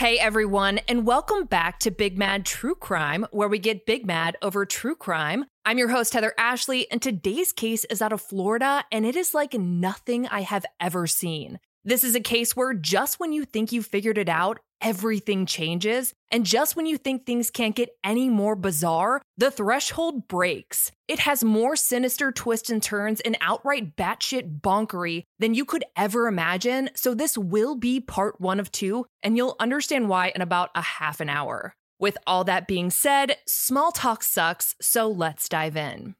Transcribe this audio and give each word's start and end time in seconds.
Hey 0.00 0.18
everyone, 0.18 0.78
and 0.88 1.06
welcome 1.06 1.44
back 1.44 1.78
to 1.80 1.90
Big 1.90 2.16
Mad 2.16 2.46
True 2.46 2.74
Crime, 2.74 3.26
where 3.32 3.50
we 3.50 3.58
get 3.58 3.84
big 3.84 4.06
mad 4.06 4.34
over 4.40 4.64
true 4.64 4.94
crime. 4.94 5.44
I'm 5.66 5.76
your 5.76 5.90
host, 5.90 6.14
Heather 6.14 6.32
Ashley, 6.38 6.90
and 6.90 7.02
today's 7.02 7.52
case 7.52 7.84
is 7.84 8.00
out 8.00 8.14
of 8.14 8.22
Florida, 8.22 8.82
and 8.90 9.04
it 9.04 9.14
is 9.14 9.34
like 9.34 9.52
nothing 9.52 10.26
I 10.26 10.40
have 10.40 10.64
ever 10.80 11.06
seen. 11.06 11.58
This 11.84 12.02
is 12.02 12.14
a 12.14 12.20
case 12.20 12.56
where 12.56 12.72
just 12.72 13.20
when 13.20 13.34
you 13.34 13.44
think 13.44 13.72
you 13.72 13.82
figured 13.82 14.16
it 14.16 14.30
out, 14.30 14.60
everything 14.80 15.46
changes. 15.46 16.14
And 16.30 16.46
just 16.46 16.76
when 16.76 16.86
you 16.86 16.96
think 16.96 17.24
things 17.24 17.50
can't 17.50 17.74
get 17.74 17.90
any 18.04 18.28
more 18.28 18.56
bizarre, 18.56 19.20
the 19.36 19.50
threshold 19.50 20.28
breaks. 20.28 20.92
It 21.08 21.20
has 21.20 21.42
more 21.42 21.76
sinister 21.76 22.32
twists 22.32 22.70
and 22.70 22.82
turns 22.82 23.20
and 23.20 23.36
outright 23.40 23.96
batshit 23.96 24.60
bonkery 24.60 25.24
than 25.38 25.54
you 25.54 25.64
could 25.64 25.84
ever 25.96 26.28
imagine. 26.28 26.90
So, 26.94 27.14
this 27.14 27.36
will 27.36 27.74
be 27.74 28.00
part 28.00 28.40
one 28.40 28.60
of 28.60 28.70
two, 28.70 29.06
and 29.22 29.36
you'll 29.36 29.56
understand 29.58 30.08
why 30.08 30.32
in 30.34 30.42
about 30.42 30.70
a 30.74 30.82
half 30.82 31.20
an 31.20 31.28
hour. 31.28 31.74
With 31.98 32.16
all 32.26 32.44
that 32.44 32.66
being 32.66 32.90
said, 32.90 33.36
small 33.46 33.92
talk 33.92 34.22
sucks, 34.22 34.74
so 34.80 35.08
let's 35.08 35.48
dive 35.48 35.76
in. 35.76 36.14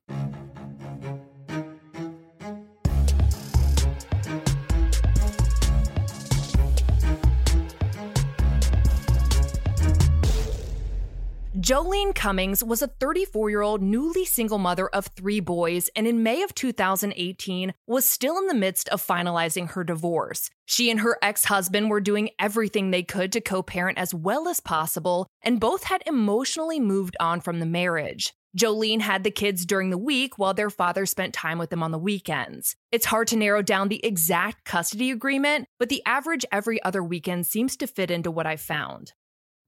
Joleen 11.70 12.12
Cummings 12.16 12.64
was 12.64 12.82
a 12.82 12.88
34 12.88 13.48
year 13.48 13.62
old 13.62 13.80
newly 13.80 14.24
single 14.24 14.58
mother 14.58 14.88
of 14.88 15.06
three 15.06 15.38
boys, 15.38 15.88
and 15.94 16.04
in 16.04 16.24
May 16.24 16.42
of 16.42 16.52
2018 16.52 17.74
was 17.86 18.10
still 18.10 18.38
in 18.38 18.48
the 18.48 18.54
midst 18.54 18.88
of 18.88 19.00
finalizing 19.00 19.70
her 19.70 19.84
divorce. 19.84 20.50
She 20.66 20.90
and 20.90 20.98
her 20.98 21.16
ex 21.22 21.44
husband 21.44 21.88
were 21.88 22.00
doing 22.00 22.30
everything 22.40 22.90
they 22.90 23.04
could 23.04 23.30
to 23.30 23.40
co 23.40 23.62
parent 23.62 23.98
as 23.98 24.12
well 24.12 24.48
as 24.48 24.58
possible, 24.58 25.28
and 25.42 25.60
both 25.60 25.84
had 25.84 26.02
emotionally 26.06 26.80
moved 26.80 27.16
on 27.20 27.40
from 27.40 27.60
the 27.60 27.66
marriage. 27.66 28.32
Joleen 28.58 29.00
had 29.00 29.22
the 29.22 29.30
kids 29.30 29.64
during 29.64 29.90
the 29.90 29.96
week 29.96 30.38
while 30.38 30.54
their 30.54 30.70
father 30.70 31.06
spent 31.06 31.32
time 31.32 31.58
with 31.58 31.70
them 31.70 31.84
on 31.84 31.92
the 31.92 32.00
weekends. 32.00 32.74
It's 32.90 33.06
hard 33.06 33.28
to 33.28 33.36
narrow 33.36 33.62
down 33.62 33.86
the 33.86 34.04
exact 34.04 34.64
custody 34.64 35.12
agreement, 35.12 35.68
but 35.78 35.88
the 35.88 36.02
average 36.04 36.44
every 36.50 36.82
other 36.82 37.04
weekend 37.04 37.46
seems 37.46 37.76
to 37.76 37.86
fit 37.86 38.10
into 38.10 38.32
what 38.32 38.48
I 38.48 38.56
found. 38.56 39.12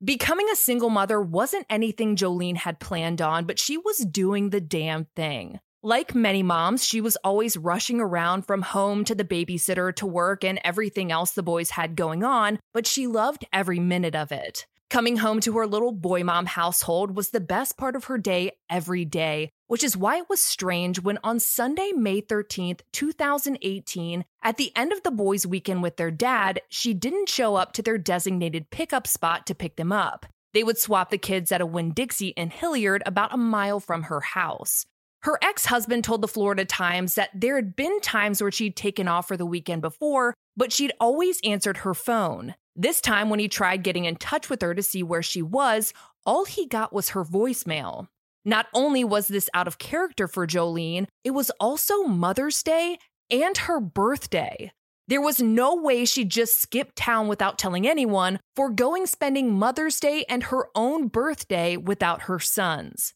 Becoming 0.05 0.49
a 0.53 0.57
single 0.57 0.91
mother 0.91 1.21
wasn't 1.21 1.65
anything 1.71 2.17
Joleen 2.17 2.57
had 2.57 2.81
planned 2.81 3.23
on, 3.23 3.45
but 3.45 3.61
she 3.61 3.79
was 3.79 3.99
doing 3.99 4.51
the 4.51 4.61
damn 4.61 5.05
thing. 5.15 5.61
Like 5.81 6.13
many 6.13 6.43
moms, 6.43 6.85
she 6.85 7.01
was 7.01 7.15
always 7.23 7.57
rushing 7.57 8.01
around 8.01 8.43
from 8.43 8.63
home 8.63 9.05
to 9.05 9.15
the 9.15 9.25
babysitter 9.25 9.95
to 9.95 10.05
work 10.05 10.43
and 10.43 10.59
everything 10.65 11.13
else 11.13 11.31
the 11.31 11.45
boys 11.45 11.71
had 11.71 11.95
going 11.95 12.25
on, 12.25 12.59
but 12.75 12.85
she 12.85 13.07
loved 13.07 13.45
every 13.53 13.79
minute 13.79 14.17
of 14.17 14.33
it. 14.33 14.67
Coming 14.91 15.19
home 15.19 15.39
to 15.43 15.57
her 15.59 15.69
little 15.69 15.93
boy 15.93 16.25
mom 16.25 16.47
household 16.47 17.15
was 17.15 17.31
the 17.31 17.41
best 17.41 17.79
part 17.79 17.95
of 17.95 18.07
her 18.07 18.19
day 18.19 18.51
every 18.69 19.05
day, 19.05 19.51
which 19.73 19.83
is 19.83 19.97
why 19.97 20.19
it 20.19 20.29
was 20.29 20.39
strange 20.39 21.01
when 21.01 21.19
on 21.25 21.41
Sunday, 21.41 21.93
May 21.97 22.21
13th, 22.21 22.81
2018, 22.93 24.23
at 24.43 24.59
the 24.59 24.71
end 24.77 24.93
of 24.93 25.03
the 25.03 25.11
boys' 25.11 25.47
weekend 25.47 25.83
with 25.83 25.97
their 25.97 26.11
dad, 26.11 26.61
she 26.69 26.93
didn't 26.93 27.31
show 27.31 27.55
up 27.55 27.73
to 27.73 27.81
their 27.81 27.97
designated 27.97 28.69
pickup 28.69 29.07
spot 29.07 29.47
to 29.47 29.55
pick 29.55 29.77
them 29.77 29.91
up. 29.91 30.27
They 30.53 30.63
would 30.63 30.77
swap 30.77 31.09
the 31.09 31.17
kids 31.17 31.51
at 31.51 31.63
a 31.63 31.65
Winn 31.67 31.93
Dixie 31.93 32.35
in 32.37 32.51
Hilliard 32.51 33.03
about 33.07 33.33
a 33.33 33.39
mile 33.39 33.81
from 33.81 34.03
her 34.03 34.21
house. 34.21 34.85
Her 35.23 35.39
ex 35.41 35.65
husband 35.65 36.05
told 36.05 36.21
the 36.21 36.29
Florida 36.29 36.67
Times 36.67 37.15
that 37.15 37.31
there 37.33 37.57
had 37.57 37.75
been 37.75 37.99
times 38.03 38.43
where 38.43 38.53
she'd 38.53 38.77
taken 38.77 39.09
off 39.09 39.27
for 39.27 39.39
the 39.39 39.47
weekend 39.47 39.81
before, 39.81 40.35
but 40.55 40.71
she'd 40.71 40.93
always 41.01 41.41
answered 41.45 41.79
her 41.79 41.95
phone. 41.95 42.57
This 42.77 43.01
time, 43.01 43.31
when 43.31 43.41
he 43.41 43.49
tried 43.49 43.85
getting 43.85 44.05
in 44.05 44.17
touch 44.17 44.51
with 44.51 44.61
her 44.61 44.75
to 44.75 44.83
see 44.83 45.03
where 45.03 45.23
she 45.23 45.41
was, 45.41 45.95
all 46.27 46.45
he 46.45 46.67
got 46.67 46.93
was 46.93 47.09
her 47.11 47.25
voicemail. 47.25 48.09
Not 48.45 48.67
only 48.75 49.05
was 49.05 49.29
this 49.29 49.49
out 49.55 49.69
of 49.69 49.79
character 49.79 50.27
for 50.27 50.47
Joleen, 50.47 51.07
it 51.23 51.31
was 51.31 51.51
also 51.61 52.03
Mother's 52.03 52.63
Day 52.63 52.99
and 53.31 53.57
her 53.57 53.81
birthday. 53.81 54.73
There 55.09 55.21
was 55.21 55.41
no 55.41 55.75
way 55.75 56.05
she'd 56.05 56.31
just 56.31 56.61
skip 56.61 56.93
town 56.97 57.29
without 57.29 57.59
telling 57.59 57.87
anyone, 57.87 58.41
foregoing 58.57 59.07
spending 59.07 59.53
Mother's 59.53 60.01
Day 60.01 60.25
and 60.29 60.45
her 60.45 60.69
own 60.75 61.09
birthday 61.09 61.77
without 61.77 62.23
her 62.23 62.39
sons. 62.39 63.15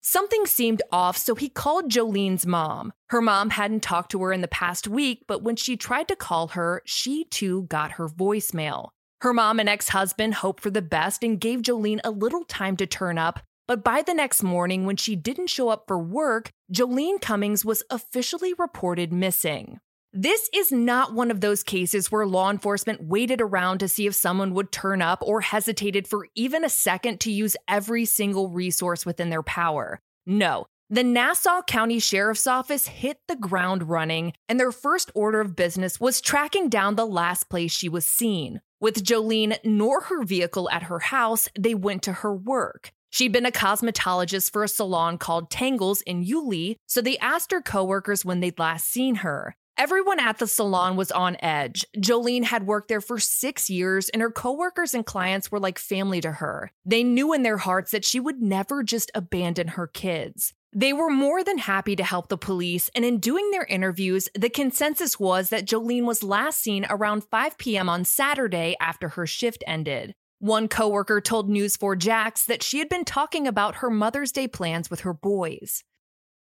Something 0.00 0.46
seemed 0.46 0.82
off, 0.92 1.16
so 1.16 1.34
he 1.34 1.48
called 1.48 1.90
Joleen's 1.90 2.46
mom. 2.46 2.92
Her 3.10 3.20
mom 3.20 3.50
hadn't 3.50 3.82
talked 3.82 4.10
to 4.12 4.22
her 4.22 4.32
in 4.32 4.40
the 4.40 4.48
past 4.48 4.88
week, 4.88 5.24
but 5.26 5.42
when 5.42 5.56
she 5.56 5.76
tried 5.76 6.08
to 6.08 6.16
call 6.16 6.48
her, 6.48 6.82
she 6.86 7.24
too 7.24 7.62
got 7.64 7.92
her 7.92 8.08
voicemail. 8.08 8.90
Her 9.20 9.34
mom 9.34 9.58
and 9.58 9.68
ex 9.68 9.88
husband 9.88 10.34
hoped 10.34 10.62
for 10.62 10.70
the 10.70 10.82
best 10.82 11.24
and 11.24 11.40
gave 11.40 11.62
Joleen 11.62 12.00
a 12.04 12.10
little 12.10 12.44
time 12.44 12.76
to 12.76 12.86
turn 12.86 13.18
up, 13.18 13.40
but 13.68 13.84
by 13.84 14.02
the 14.02 14.14
next 14.14 14.42
morning, 14.42 14.86
when 14.86 14.96
she 14.96 15.14
didn't 15.14 15.50
show 15.50 15.68
up 15.68 15.84
for 15.86 15.98
work, 15.98 16.50
Joleen 16.72 17.20
Cummings 17.20 17.64
was 17.64 17.84
officially 17.90 18.54
reported 18.54 19.12
missing. 19.12 19.78
This 20.12 20.48
is 20.54 20.72
not 20.72 21.12
one 21.12 21.30
of 21.30 21.42
those 21.42 21.62
cases 21.62 22.10
where 22.10 22.26
law 22.26 22.50
enforcement 22.50 23.04
waited 23.04 23.42
around 23.42 23.78
to 23.78 23.88
see 23.88 24.06
if 24.06 24.14
someone 24.14 24.54
would 24.54 24.72
turn 24.72 25.02
up 25.02 25.22
or 25.22 25.42
hesitated 25.42 26.08
for 26.08 26.26
even 26.34 26.64
a 26.64 26.70
second 26.70 27.20
to 27.20 27.30
use 27.30 27.56
every 27.68 28.06
single 28.06 28.48
resource 28.48 29.04
within 29.04 29.28
their 29.28 29.42
power. 29.42 30.00
No, 30.24 30.66
the 30.88 31.04
Nassau 31.04 31.60
County 31.60 31.98
Sheriff's 31.98 32.46
Office 32.46 32.86
hit 32.86 33.18
the 33.28 33.36
ground 33.36 33.90
running, 33.90 34.32
and 34.48 34.58
their 34.58 34.72
first 34.72 35.10
order 35.14 35.42
of 35.42 35.54
business 35.54 36.00
was 36.00 36.22
tracking 36.22 36.70
down 36.70 36.94
the 36.94 37.06
last 37.06 37.50
place 37.50 37.70
she 37.70 37.90
was 37.90 38.06
seen. 38.06 38.62
With 38.80 39.04
Joleen 39.04 39.58
nor 39.62 40.04
her 40.04 40.24
vehicle 40.24 40.70
at 40.70 40.84
her 40.84 41.00
house, 41.00 41.50
they 41.58 41.74
went 41.74 42.02
to 42.04 42.12
her 42.14 42.34
work. 42.34 42.92
She'd 43.10 43.32
been 43.32 43.46
a 43.46 43.50
cosmetologist 43.50 44.52
for 44.52 44.64
a 44.64 44.68
salon 44.68 45.18
called 45.18 45.50
Tangles 45.50 46.02
in 46.02 46.22
Yulee, 46.22 46.76
so 46.86 47.00
they 47.00 47.18
asked 47.18 47.52
her 47.52 47.62
coworkers 47.62 48.24
when 48.24 48.40
they'd 48.40 48.58
last 48.58 48.88
seen 48.88 49.16
her. 49.16 49.56
Everyone 49.78 50.18
at 50.18 50.38
the 50.38 50.48
salon 50.48 50.96
was 50.96 51.12
on 51.12 51.36
edge. 51.40 51.86
Joleen 51.96 52.42
had 52.42 52.66
worked 52.66 52.88
there 52.88 53.00
for 53.00 53.20
six 53.20 53.70
years, 53.70 54.08
and 54.08 54.20
her 54.20 54.30
coworkers 54.30 54.92
and 54.92 55.06
clients 55.06 55.52
were 55.52 55.60
like 55.60 55.78
family 55.78 56.20
to 56.20 56.32
her. 56.32 56.72
They 56.84 57.04
knew 57.04 57.32
in 57.32 57.44
their 57.44 57.58
hearts 57.58 57.92
that 57.92 58.04
she 58.04 58.18
would 58.18 58.42
never 58.42 58.82
just 58.82 59.12
abandon 59.14 59.68
her 59.68 59.86
kids. 59.86 60.52
They 60.72 60.92
were 60.92 61.10
more 61.10 61.44
than 61.44 61.58
happy 61.58 61.94
to 61.96 62.04
help 62.04 62.28
the 62.28 62.36
police, 62.36 62.90
and 62.94 63.04
in 63.04 63.20
doing 63.20 63.52
their 63.52 63.64
interviews, 63.64 64.28
the 64.34 64.50
consensus 64.50 65.18
was 65.18 65.48
that 65.50 65.64
Joleen 65.64 66.04
was 66.04 66.24
last 66.24 66.60
seen 66.60 66.84
around 66.90 67.22
5 67.24 67.56
p.m. 67.56 67.88
on 67.88 68.04
Saturday 68.04 68.74
after 68.80 69.10
her 69.10 69.26
shift 69.26 69.62
ended. 69.66 70.14
One 70.40 70.68
coworker 70.68 71.20
told 71.20 71.50
News4 71.50 71.98
Jax 71.98 72.46
that 72.46 72.62
she 72.62 72.78
had 72.78 72.88
been 72.88 73.04
talking 73.04 73.48
about 73.48 73.76
her 73.76 73.90
Mother's 73.90 74.30
Day 74.30 74.46
plans 74.46 74.88
with 74.88 75.00
her 75.00 75.12
boys. 75.12 75.82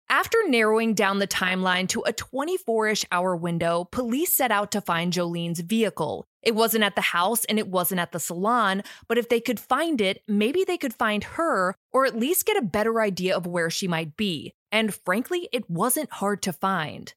After 0.08 0.38
narrowing 0.46 0.94
down 0.94 1.18
the 1.18 1.26
timeline 1.26 1.88
to 1.88 2.02
a 2.06 2.12
24 2.12 2.88
ish 2.88 3.04
hour 3.12 3.36
window, 3.36 3.84
police 3.84 4.32
set 4.32 4.50
out 4.50 4.72
to 4.72 4.80
find 4.80 5.12
Joleen's 5.12 5.60
vehicle. 5.60 6.24
It 6.42 6.54
wasn't 6.54 6.84
at 6.84 6.94
the 6.94 7.02
house 7.02 7.44
and 7.44 7.58
it 7.58 7.68
wasn't 7.68 8.00
at 8.00 8.12
the 8.12 8.20
salon, 8.20 8.82
but 9.08 9.18
if 9.18 9.28
they 9.28 9.40
could 9.40 9.60
find 9.60 10.00
it, 10.00 10.22
maybe 10.26 10.64
they 10.64 10.78
could 10.78 10.94
find 10.94 11.22
her 11.24 11.74
or 11.92 12.06
at 12.06 12.18
least 12.18 12.46
get 12.46 12.56
a 12.56 12.62
better 12.62 12.98
idea 12.98 13.36
of 13.36 13.46
where 13.46 13.68
she 13.68 13.88
might 13.88 14.16
be. 14.16 14.54
And 14.70 14.94
frankly, 14.94 15.50
it 15.52 15.68
wasn't 15.68 16.12
hard 16.12 16.42
to 16.42 16.52
find. 16.54 17.12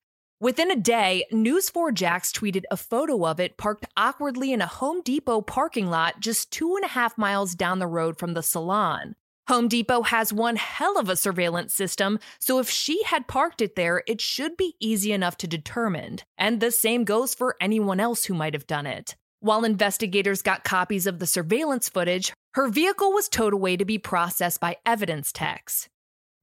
Within 0.46 0.70
a 0.70 0.76
day, 0.76 1.26
News4 1.34 1.92
Jax 1.92 2.32
tweeted 2.32 2.66
a 2.70 2.78
photo 2.78 3.26
of 3.26 3.40
it 3.40 3.58
parked 3.58 3.88
awkwardly 3.98 4.54
in 4.54 4.62
a 4.62 4.68
Home 4.68 5.02
Depot 5.02 5.42
parking 5.42 5.88
lot 5.90 6.20
just 6.20 6.52
two 6.52 6.76
and 6.76 6.86
a 6.86 6.90
half 6.90 7.18
miles 7.18 7.56
down 7.56 7.80
the 7.80 7.88
road 7.88 8.20
from 8.20 8.36
the 8.36 8.44
salon. 8.44 9.16
Home 9.48 9.68
Depot 9.68 10.04
has 10.04 10.32
one 10.32 10.58
hell 10.58 11.00
of 11.00 11.10
a 11.10 11.16
surveillance 11.16 11.74
system, 11.74 12.20
so 12.38 12.60
if 12.60 12.70
she 12.70 13.02
had 13.06 13.28
parked 13.28 13.60
it 13.60 13.76
there, 13.76 14.04
it 14.06 14.22
should 14.22 14.56
be 14.56 14.76
easy 14.80 15.12
enough 15.12 15.36
to 15.38 15.48
determine. 15.48 16.20
And 16.38 16.60
the 16.60 16.70
same 16.70 17.06
goes 17.06 17.34
for 17.34 17.56
anyone 17.60 18.00
else 18.00 18.26
who 18.26 18.36
might 18.36 18.54
have 18.54 18.68
done 18.68 18.86
it. 18.86 19.16
While 19.40 19.66
investigators 19.66 20.44
got 20.44 20.64
copies 20.64 21.08
of 21.08 21.18
the 21.18 21.26
surveillance 21.26 21.90
footage, 21.90 22.32
her 22.54 22.68
vehicle 22.68 23.12
was 23.12 23.30
towed 23.30 23.54
away 23.54 23.78
to 23.78 23.86
be 23.86 23.98
processed 23.98 24.60
by 24.60 24.78
evidence 24.86 25.32
techs. 25.32 25.90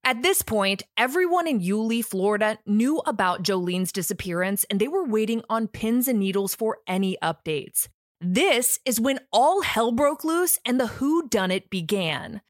At 0.05 0.23
this 0.23 0.43
point, 0.43 0.83
everyone 0.97 1.47
in 1.47 1.61
Yulee, 1.61 2.03
Florida 2.03 2.59
knew 2.67 2.99
about 3.07 3.45
Joleen's 3.45 3.93
disappearance 3.93 4.65
and 4.69 4.81
they 4.81 4.89
were 4.89 5.05
waiting 5.05 5.43
on 5.49 5.69
pins 5.69 6.09
and 6.09 6.19
needles 6.19 6.57
for 6.57 6.79
any 6.89 7.17
updates. 7.23 7.89
This 8.21 8.81
is 8.85 9.01
when 9.01 9.21
all 9.33 9.63
hell 9.63 9.93
broke 9.93 10.25
loose 10.25 10.59
and 10.67 10.81
the 10.81 10.89
who 10.89 11.29
done 11.29 11.53
it 11.53 11.71
began. 11.71 12.41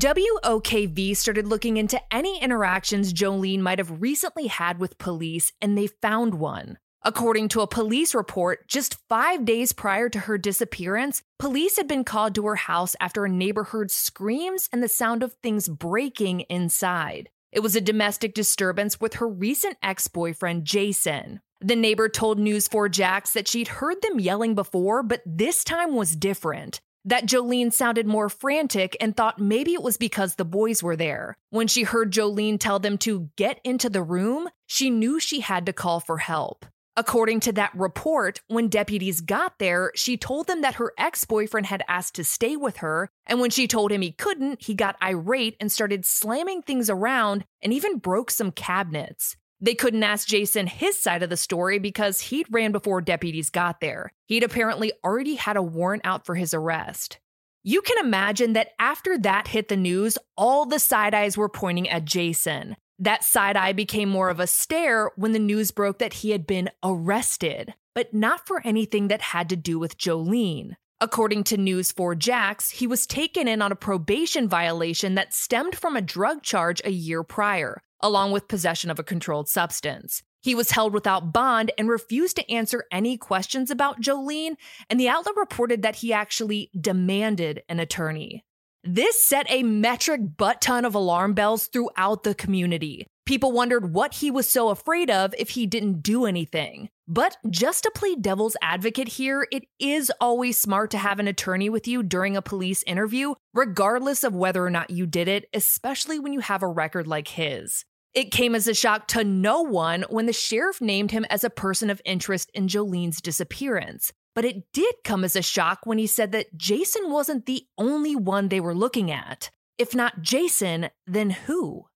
WOKV 0.00 1.14
started 1.14 1.46
looking 1.46 1.76
into 1.76 2.00
any 2.10 2.40
interactions 2.40 3.12
Joleen 3.12 3.60
might 3.60 3.78
have 3.78 4.00
recently 4.00 4.46
had 4.46 4.78
with 4.78 4.96
police, 4.96 5.52
and 5.60 5.76
they 5.76 5.88
found 5.88 6.36
one. 6.36 6.78
According 7.02 7.48
to 7.50 7.60
a 7.60 7.66
police 7.66 8.14
report, 8.14 8.66
just 8.66 8.96
five 9.10 9.44
days 9.44 9.74
prior 9.74 10.08
to 10.08 10.20
her 10.20 10.38
disappearance, 10.38 11.22
police 11.38 11.76
had 11.76 11.86
been 11.86 12.04
called 12.04 12.34
to 12.36 12.46
her 12.46 12.56
house 12.56 12.96
after 12.98 13.26
a 13.26 13.28
neighbor 13.28 13.64
heard 13.64 13.90
screams 13.90 14.70
and 14.72 14.82
the 14.82 14.88
sound 14.88 15.22
of 15.22 15.34
things 15.34 15.68
breaking 15.68 16.40
inside. 16.48 17.28
It 17.52 17.60
was 17.60 17.76
a 17.76 17.80
domestic 17.82 18.32
disturbance 18.32 19.02
with 19.02 19.14
her 19.14 19.28
recent 19.28 19.76
ex 19.82 20.08
boyfriend, 20.08 20.64
Jason. 20.64 21.42
The 21.60 21.76
neighbor 21.76 22.08
told 22.08 22.38
News 22.38 22.68
4 22.68 22.88
Jax 22.88 23.34
that 23.34 23.48
she'd 23.48 23.68
heard 23.68 24.00
them 24.00 24.18
yelling 24.18 24.54
before, 24.54 25.02
but 25.02 25.20
this 25.26 25.62
time 25.62 25.94
was 25.94 26.16
different. 26.16 26.80
That 27.06 27.24
Joleen 27.24 27.72
sounded 27.72 28.06
more 28.06 28.28
frantic 28.28 28.96
and 29.00 29.16
thought 29.16 29.38
maybe 29.38 29.72
it 29.72 29.82
was 29.82 29.96
because 29.96 30.34
the 30.34 30.44
boys 30.44 30.82
were 30.82 30.96
there. 30.96 31.38
When 31.48 31.66
she 31.66 31.82
heard 31.84 32.12
Joleen 32.12 32.58
tell 32.60 32.78
them 32.78 32.98
to 32.98 33.30
get 33.36 33.58
into 33.64 33.88
the 33.88 34.02
room, 34.02 34.50
she 34.66 34.90
knew 34.90 35.18
she 35.18 35.40
had 35.40 35.64
to 35.66 35.72
call 35.72 36.00
for 36.00 36.18
help. 36.18 36.66
According 36.96 37.40
to 37.40 37.52
that 37.52 37.74
report, 37.74 38.42
when 38.48 38.68
deputies 38.68 39.22
got 39.22 39.58
there, 39.58 39.92
she 39.94 40.18
told 40.18 40.48
them 40.48 40.60
that 40.60 40.74
her 40.74 40.92
ex 40.98 41.24
boyfriend 41.24 41.66
had 41.66 41.82
asked 41.88 42.16
to 42.16 42.24
stay 42.24 42.56
with 42.56 42.78
her, 42.78 43.08
and 43.26 43.40
when 43.40 43.48
she 43.48 43.66
told 43.66 43.90
him 43.90 44.02
he 44.02 44.12
couldn't, 44.12 44.62
he 44.62 44.74
got 44.74 45.02
irate 45.02 45.56
and 45.60 45.72
started 45.72 46.04
slamming 46.04 46.60
things 46.60 46.90
around 46.90 47.46
and 47.62 47.72
even 47.72 47.98
broke 47.98 48.30
some 48.30 48.50
cabinets. 48.50 49.36
They 49.60 49.74
couldn't 49.74 50.02
ask 50.02 50.26
Jason 50.26 50.66
his 50.66 50.98
side 50.98 51.22
of 51.22 51.30
the 51.30 51.36
story 51.36 51.78
because 51.78 52.20
he'd 52.20 52.46
ran 52.50 52.72
before 52.72 53.00
deputies 53.00 53.50
got 53.50 53.80
there. 53.80 54.12
He'd 54.26 54.42
apparently 54.42 54.92
already 55.04 55.34
had 55.34 55.56
a 55.56 55.62
warrant 55.62 56.02
out 56.04 56.24
for 56.24 56.34
his 56.34 56.54
arrest. 56.54 57.18
You 57.62 57.82
can 57.82 58.04
imagine 58.04 58.54
that 58.54 58.70
after 58.78 59.18
that 59.18 59.48
hit 59.48 59.68
the 59.68 59.76
news, 59.76 60.16
all 60.34 60.64
the 60.64 60.78
side 60.78 61.14
eyes 61.14 61.36
were 61.36 61.48
pointing 61.50 61.90
at 61.90 62.06
Jason. 62.06 62.76
That 62.98 63.22
side 63.22 63.56
eye 63.56 63.74
became 63.74 64.08
more 64.08 64.30
of 64.30 64.40
a 64.40 64.46
stare 64.46 65.10
when 65.16 65.32
the 65.32 65.38
news 65.38 65.70
broke 65.70 65.98
that 65.98 66.14
he 66.14 66.30
had 66.30 66.46
been 66.46 66.70
arrested, 66.82 67.74
but 67.94 68.14
not 68.14 68.46
for 68.46 68.62
anything 68.64 69.08
that 69.08 69.20
had 69.20 69.50
to 69.50 69.56
do 69.56 69.78
with 69.78 69.98
Joleen. 69.98 70.76
According 71.02 71.44
to 71.44 71.56
News 71.56 71.92
4 71.92 72.14
Jax, 72.14 72.68
he 72.68 72.86
was 72.86 73.06
taken 73.06 73.48
in 73.48 73.62
on 73.62 73.72
a 73.72 73.76
probation 73.76 74.46
violation 74.46 75.14
that 75.14 75.32
stemmed 75.32 75.74
from 75.74 75.96
a 75.96 76.02
drug 76.02 76.42
charge 76.42 76.82
a 76.84 76.90
year 76.90 77.22
prior, 77.22 77.80
along 78.00 78.32
with 78.32 78.48
possession 78.48 78.90
of 78.90 78.98
a 78.98 79.02
controlled 79.02 79.48
substance. 79.48 80.22
He 80.42 80.54
was 80.54 80.72
held 80.72 80.92
without 80.92 81.32
bond 81.32 81.72
and 81.78 81.88
refused 81.88 82.36
to 82.36 82.52
answer 82.52 82.84
any 82.92 83.16
questions 83.16 83.70
about 83.70 84.02
Joleen, 84.02 84.56
and 84.90 85.00
the 85.00 85.08
outlet 85.08 85.36
reported 85.36 85.80
that 85.80 85.96
he 85.96 86.12
actually 86.12 86.70
demanded 86.78 87.62
an 87.70 87.80
attorney. 87.80 88.44
This 88.84 89.24
set 89.24 89.46
a 89.50 89.62
metric 89.62 90.20
butt 90.36 90.60
ton 90.60 90.84
of 90.84 90.94
alarm 90.94 91.32
bells 91.32 91.66
throughout 91.68 92.24
the 92.24 92.34
community. 92.34 93.06
People 93.26 93.52
wondered 93.52 93.92
what 93.92 94.14
he 94.14 94.30
was 94.30 94.48
so 94.48 94.70
afraid 94.70 95.10
of 95.10 95.34
if 95.38 95.50
he 95.50 95.66
didn't 95.66 96.02
do 96.02 96.26
anything. 96.26 96.88
But 97.06 97.36
just 97.48 97.82
to 97.84 97.90
play 97.94 98.14
devil's 98.14 98.56
advocate 98.62 99.08
here, 99.08 99.46
it 99.50 99.64
is 99.78 100.12
always 100.20 100.58
smart 100.58 100.90
to 100.92 100.98
have 100.98 101.18
an 101.18 101.28
attorney 101.28 101.68
with 101.68 101.86
you 101.88 102.02
during 102.02 102.36
a 102.36 102.42
police 102.42 102.82
interview, 102.84 103.34
regardless 103.52 104.24
of 104.24 104.34
whether 104.34 104.64
or 104.64 104.70
not 104.70 104.90
you 104.90 105.06
did 105.06 105.28
it, 105.28 105.46
especially 105.52 106.18
when 106.18 106.32
you 106.32 106.40
have 106.40 106.62
a 106.62 106.68
record 106.68 107.06
like 107.06 107.28
his. 107.28 107.84
It 108.14 108.32
came 108.32 108.54
as 108.54 108.66
a 108.66 108.74
shock 108.74 109.06
to 109.08 109.22
no 109.22 109.62
one 109.62 110.04
when 110.08 110.26
the 110.26 110.32
sheriff 110.32 110.80
named 110.80 111.12
him 111.12 111.24
as 111.30 111.44
a 111.44 111.50
person 111.50 111.90
of 111.90 112.02
interest 112.04 112.50
in 112.54 112.66
Joleen's 112.66 113.20
disappearance. 113.20 114.12
But 114.34 114.44
it 114.44 114.72
did 114.72 114.94
come 115.04 115.24
as 115.24 115.36
a 115.36 115.42
shock 115.42 115.80
when 115.84 115.98
he 115.98 116.06
said 116.06 116.32
that 116.32 116.56
Jason 116.56 117.10
wasn't 117.10 117.46
the 117.46 117.66
only 117.78 118.16
one 118.16 118.48
they 118.48 118.60
were 118.60 118.74
looking 118.74 119.10
at. 119.10 119.50
If 119.78 119.94
not 119.94 120.22
Jason, 120.22 120.90
then 121.06 121.30
who? 121.30 121.86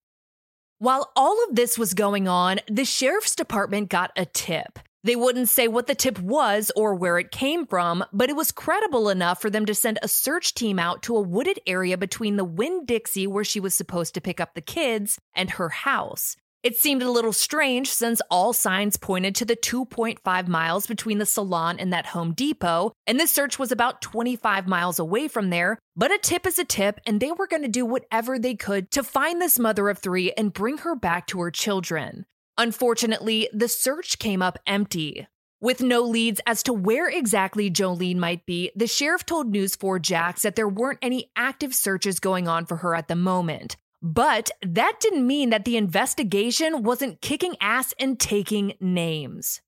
While 0.85 1.11
all 1.15 1.43
of 1.45 1.55
this 1.55 1.79
was 1.79 1.95
going 1.95 2.27
on, 2.27 2.59
the 2.69 2.85
sheriff's 2.85 3.35
department 3.35 3.89
got 3.89 4.11
a 4.15 4.23
tip. 4.23 4.77
They 5.03 5.15
wouldn't 5.15 5.49
say 5.49 5.67
what 5.67 5.87
the 5.87 5.95
tip 5.95 6.19
was 6.19 6.71
or 6.75 6.93
where 6.93 7.17
it 7.17 7.31
came 7.31 7.65
from, 7.65 8.05
but 8.13 8.29
it 8.29 8.35
was 8.35 8.51
credible 8.51 9.09
enough 9.09 9.41
for 9.41 9.49
them 9.49 9.65
to 9.65 9.73
send 9.73 9.97
a 10.03 10.07
search 10.07 10.53
team 10.53 10.77
out 10.77 11.01
to 11.01 11.17
a 11.17 11.21
wooded 11.21 11.59
area 11.65 11.97
between 11.97 12.35
the 12.35 12.45
Winn 12.45 12.85
Dixie, 12.85 13.25
where 13.25 13.43
she 13.43 13.59
was 13.59 13.73
supposed 13.73 14.13
to 14.13 14.21
pick 14.21 14.39
up 14.39 14.53
the 14.53 14.61
kids, 14.61 15.17
and 15.33 15.49
her 15.49 15.69
house. 15.69 16.37
It 16.65 16.75
seemed 16.75 17.03
a 17.03 17.11
little 17.11 17.31
strange 17.31 17.91
since 17.91 18.23
all 18.31 18.51
signs 18.51 18.97
pointed 18.97 19.35
to 19.35 19.45
the 19.45 19.55
2.5 19.55 20.47
miles 20.47 20.87
between 20.87 21.19
the 21.19 21.25
salon 21.27 21.77
and 21.77 21.93
that 21.93 22.07
Home 22.07 22.33
Depot, 22.33 22.91
and 23.05 23.19
this 23.19 23.29
search 23.29 23.59
was 23.59 23.71
about 23.71 24.01
25 24.01 24.67
miles 24.67 24.97
away 24.97 25.27
from 25.27 25.51
there. 25.51 25.77
But 25.95 26.11
a 26.11 26.17
tip 26.17 26.47
is 26.47 26.57
a 26.57 26.65
tip, 26.65 26.99
and 27.05 27.19
they 27.19 27.31
were 27.31 27.45
going 27.45 27.61
to 27.61 27.67
do 27.67 27.85
whatever 27.85 28.39
they 28.39 28.55
could 28.55 28.89
to 28.93 29.03
find 29.03 29.39
this 29.39 29.59
mother 29.59 29.89
of 29.89 29.99
three 29.99 30.31
and 30.31 30.53
bring 30.53 30.79
her 30.79 30.95
back 30.95 31.27
to 31.27 31.39
her 31.41 31.51
children. 31.51 32.25
Unfortunately, 32.57 33.47
the 33.53 33.69
search 33.69 34.17
came 34.17 34.41
up 34.41 34.57
empty. 34.65 35.27
With 35.61 35.83
no 35.83 36.01
leads 36.01 36.41
as 36.47 36.63
to 36.63 36.73
where 36.73 37.07
exactly 37.07 37.69
Joleen 37.69 38.15
might 38.15 38.43
be, 38.47 38.71
the 38.75 38.87
sheriff 38.87 39.23
told 39.23 39.51
News 39.51 39.75
4 39.75 39.99
Jax 39.99 40.41
that 40.41 40.55
there 40.55 40.67
weren't 40.67 40.99
any 41.03 41.29
active 41.35 41.75
searches 41.75 42.19
going 42.19 42.47
on 42.47 42.65
for 42.65 42.77
her 42.77 42.95
at 42.95 43.07
the 43.07 43.15
moment. 43.15 43.77
But 44.05 44.51
that 44.61 44.99
didn't 44.99 45.25
mean 45.25 45.49
that 45.49 45.65
the 45.65 45.77
investigation 45.77 46.83
wasn't 46.83 47.21
kicking 47.21 47.55
ass 47.59 47.91
and 47.99 48.19
taking 48.19 48.73
names. 48.79 49.61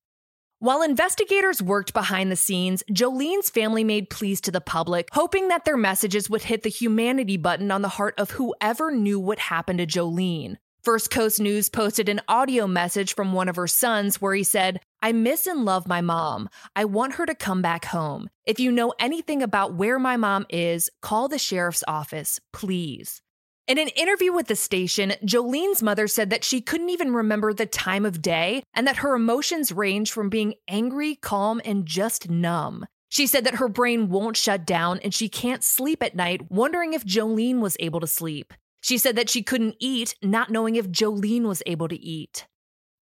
While 0.59 0.83
investigators 0.83 1.59
worked 1.59 1.91
behind 1.91 2.31
the 2.31 2.35
scenes, 2.35 2.83
Joleen's 2.91 3.49
family 3.49 3.83
made 3.83 4.11
pleas 4.11 4.39
to 4.41 4.51
the 4.51 4.61
public, 4.61 5.09
hoping 5.11 5.47
that 5.47 5.65
their 5.65 5.75
messages 5.75 6.29
would 6.29 6.43
hit 6.43 6.61
the 6.61 6.69
humanity 6.69 7.37
button 7.37 7.71
on 7.71 7.81
the 7.81 7.89
heart 7.89 8.13
of 8.19 8.29
whoever 8.29 8.91
knew 8.91 9.19
what 9.19 9.39
happened 9.39 9.79
to 9.79 9.87
Joleen. 9.87 10.57
First 10.83 11.09
Coast 11.09 11.39
News 11.39 11.67
posted 11.67 12.07
an 12.07 12.21
audio 12.27 12.67
message 12.67 13.15
from 13.15 13.33
one 13.33 13.49
of 13.49 13.55
her 13.55 13.65
sons 13.65 14.21
where 14.21 14.35
he 14.35 14.43
said, 14.43 14.79
I 15.01 15.13
miss 15.13 15.47
and 15.47 15.65
love 15.65 15.87
my 15.87 16.01
mom. 16.01 16.47
I 16.75 16.85
want 16.85 17.15
her 17.15 17.25
to 17.25 17.33
come 17.33 17.63
back 17.63 17.85
home. 17.85 18.29
If 18.45 18.59
you 18.59 18.71
know 18.71 18.93
anything 18.99 19.41
about 19.41 19.73
where 19.73 19.97
my 19.97 20.15
mom 20.15 20.45
is, 20.47 20.91
call 21.01 21.27
the 21.27 21.39
sheriff's 21.39 21.83
office, 21.87 22.39
please. 22.53 23.23
In 23.67 23.77
an 23.77 23.89
interview 23.89 24.31
with 24.31 24.47
the 24.47 24.55
station, 24.55 25.11
Joleen's 25.25 25.83
mother 25.83 26.07
said 26.07 26.29
that 26.29 26.45
she 26.45 26.61
couldn't 26.61 26.89
even 26.89 27.11
remember 27.11 27.53
the 27.53 27.65
time 27.65 28.05
of 28.05 28.21
day 28.21 28.63
and 28.73 28.87
that 28.87 28.97
her 28.97 29.13
emotions 29.13 29.73
range 29.73 30.09
from 30.09 30.29
being 30.29 30.53
angry, 30.69 31.15
calm, 31.15 31.59
and 31.65 31.85
just 31.85 32.29
numb. 32.29 32.85
She 33.09 33.27
said 33.27 33.43
that 33.43 33.55
her 33.55 33.67
brain 33.67 34.07
won't 34.07 34.37
shut 34.37 34.65
down 34.65 34.99
and 35.03 35.13
she 35.13 35.27
can't 35.27 35.65
sleep 35.65 36.01
at 36.01 36.15
night, 36.15 36.49
wondering 36.49 36.93
if 36.93 37.03
Joleen 37.03 37.59
was 37.59 37.75
able 37.81 37.99
to 37.99 38.07
sleep. 38.07 38.53
She 38.79 38.97
said 38.97 39.17
that 39.17 39.29
she 39.29 39.43
couldn't 39.43 39.75
eat, 39.81 40.15
not 40.23 40.49
knowing 40.49 40.77
if 40.77 40.89
Joleen 40.89 41.41
was 41.41 41.61
able 41.65 41.89
to 41.89 41.99
eat. 41.99 42.47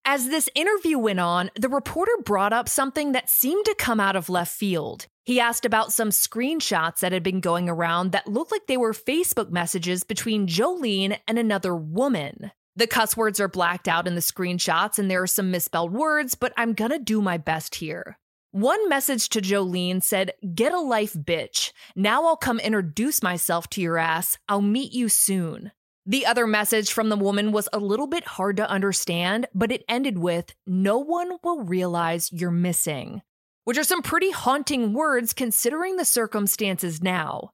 As 0.08 0.28
this 0.28 0.48
interview 0.54 1.00
went 1.00 1.18
on, 1.18 1.50
the 1.56 1.68
reporter 1.68 2.12
brought 2.24 2.52
up 2.52 2.68
something 2.68 3.10
that 3.10 3.28
seemed 3.28 3.64
to 3.64 3.74
come 3.74 3.98
out 3.98 4.14
of 4.14 4.28
left 4.28 4.54
field. 4.56 5.08
He 5.24 5.40
asked 5.40 5.64
about 5.64 5.92
some 5.92 6.10
screenshots 6.10 7.00
that 7.00 7.10
had 7.10 7.24
been 7.24 7.40
going 7.40 7.68
around 7.68 8.12
that 8.12 8.28
looked 8.28 8.52
like 8.52 8.68
they 8.68 8.76
were 8.76 8.92
Facebook 8.92 9.50
messages 9.50 10.04
between 10.04 10.46
Joleen 10.46 11.18
and 11.26 11.40
another 11.40 11.74
woman. 11.74 12.52
The 12.76 12.86
cuss 12.86 13.16
words 13.16 13.40
are 13.40 13.48
blacked 13.48 13.88
out 13.88 14.06
in 14.06 14.14
the 14.14 14.20
screenshots 14.20 15.00
and 15.00 15.10
there 15.10 15.22
are 15.22 15.26
some 15.26 15.50
misspelled 15.50 15.92
words, 15.92 16.36
but 16.36 16.52
I'm 16.56 16.74
gonna 16.74 17.00
do 17.00 17.20
my 17.20 17.36
best 17.36 17.74
here. 17.74 18.16
One 18.52 18.88
message 18.88 19.28
to 19.30 19.40
Joleen 19.40 20.04
said, 20.04 20.34
Get 20.54 20.72
a 20.72 20.78
life, 20.78 21.14
bitch. 21.14 21.72
Now 21.96 22.26
I'll 22.26 22.36
come 22.36 22.60
introduce 22.60 23.24
myself 23.24 23.68
to 23.70 23.80
your 23.80 23.98
ass. 23.98 24.38
I'll 24.48 24.62
meet 24.62 24.92
you 24.92 25.08
soon. 25.08 25.72
The 26.06 26.26
other 26.26 26.46
message 26.46 26.92
from 26.92 27.08
the 27.08 27.16
woman 27.16 27.52
was 27.52 27.68
a 27.72 27.78
little 27.78 28.06
bit 28.06 28.24
hard 28.24 28.56
to 28.58 28.70
understand, 28.70 29.48
but 29.54 29.72
it 29.72 29.84
ended 29.88 30.18
with, 30.18 30.54
No 30.66 30.98
one 30.98 31.38
will 31.42 31.62
realize 31.62 32.30
you're 32.32 32.50
missing 32.50 33.22
which 33.66 33.78
are 33.78 33.84
some 33.84 34.00
pretty 34.00 34.30
haunting 34.30 34.92
words 34.92 35.32
considering 35.32 35.96
the 35.96 36.04
circumstances 36.04 37.02
now. 37.02 37.50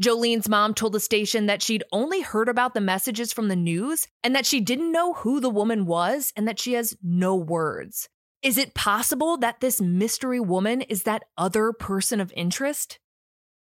Joleen's 0.00 0.48
mom 0.48 0.74
told 0.74 0.92
the 0.92 1.00
station 1.00 1.46
that 1.46 1.60
she'd 1.60 1.82
only 1.90 2.20
heard 2.20 2.48
about 2.48 2.72
the 2.72 2.80
messages 2.80 3.32
from 3.32 3.48
the 3.48 3.56
news 3.56 4.06
and 4.22 4.36
that 4.36 4.46
she 4.46 4.60
didn't 4.60 4.92
know 4.92 5.14
who 5.14 5.40
the 5.40 5.50
woman 5.50 5.84
was 5.84 6.32
and 6.36 6.46
that 6.46 6.60
she 6.60 6.74
has 6.74 6.96
no 7.02 7.34
words. 7.34 8.08
Is 8.42 8.58
it 8.58 8.74
possible 8.74 9.38
that 9.38 9.58
this 9.58 9.80
mystery 9.80 10.38
woman 10.38 10.82
is 10.82 11.02
that 11.02 11.24
other 11.36 11.72
person 11.72 12.20
of 12.20 12.32
interest? 12.36 13.00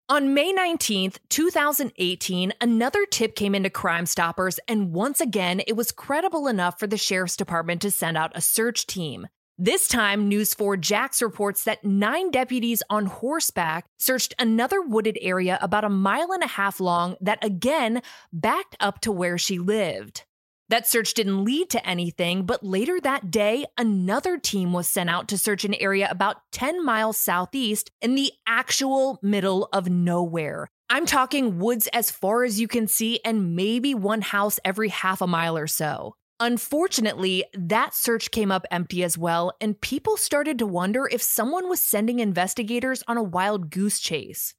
On 0.08 0.34
May 0.34 0.54
19th, 0.54 1.16
2018, 1.30 2.52
another 2.60 3.06
tip 3.06 3.34
came 3.34 3.56
into 3.56 3.70
Crime 3.70 4.06
Stoppers, 4.06 4.60
and 4.68 4.92
once 4.92 5.20
again, 5.20 5.60
it 5.66 5.74
was 5.74 5.90
credible 5.90 6.46
enough 6.46 6.78
for 6.78 6.86
the 6.86 6.96
sheriff's 6.96 7.34
department 7.34 7.82
to 7.82 7.90
send 7.90 8.16
out 8.16 8.30
a 8.32 8.40
search 8.40 8.86
team. 8.86 9.26
This 9.58 9.88
time, 9.88 10.28
News 10.28 10.54
4 10.54 10.76
Jax 10.76 11.20
reports 11.20 11.64
that 11.64 11.84
nine 11.84 12.30
deputies 12.30 12.84
on 12.88 13.06
horseback 13.06 13.86
searched 13.98 14.32
another 14.38 14.80
wooded 14.80 15.18
area 15.20 15.58
about 15.60 15.82
a 15.82 15.88
mile 15.88 16.30
and 16.30 16.44
a 16.44 16.46
half 16.46 16.78
long 16.78 17.16
that 17.20 17.44
again 17.44 18.00
backed 18.32 18.76
up 18.78 19.00
to 19.00 19.10
where 19.10 19.38
she 19.38 19.58
lived. 19.58 20.22
That 20.68 20.88
search 20.88 21.14
didn't 21.14 21.44
lead 21.44 21.70
to 21.70 21.88
anything, 21.88 22.44
but 22.44 22.64
later 22.64 23.00
that 23.00 23.30
day, 23.30 23.66
another 23.78 24.36
team 24.36 24.72
was 24.72 24.88
sent 24.88 25.08
out 25.08 25.28
to 25.28 25.38
search 25.38 25.64
an 25.64 25.74
area 25.74 26.08
about 26.10 26.38
10 26.50 26.84
miles 26.84 27.16
southeast 27.16 27.92
in 28.02 28.16
the 28.16 28.32
actual 28.48 29.20
middle 29.22 29.68
of 29.72 29.88
nowhere. 29.88 30.68
I'm 30.90 31.06
talking 31.06 31.60
woods 31.60 31.88
as 31.92 32.10
far 32.10 32.42
as 32.42 32.58
you 32.58 32.66
can 32.66 32.88
see 32.88 33.20
and 33.24 33.54
maybe 33.54 33.94
one 33.94 34.22
house 34.22 34.58
every 34.64 34.88
half 34.88 35.20
a 35.20 35.28
mile 35.28 35.56
or 35.56 35.68
so. 35.68 36.16
Unfortunately, 36.40 37.44
that 37.54 37.94
search 37.94 38.32
came 38.32 38.50
up 38.50 38.66
empty 38.70 39.04
as 39.04 39.16
well, 39.16 39.52
and 39.60 39.80
people 39.80 40.16
started 40.16 40.58
to 40.58 40.66
wonder 40.66 41.08
if 41.10 41.22
someone 41.22 41.68
was 41.68 41.80
sending 41.80 42.18
investigators 42.18 43.04
on 43.06 43.16
a 43.16 43.22
wild 43.22 43.70
goose 43.70 44.00
chase. 44.00 44.52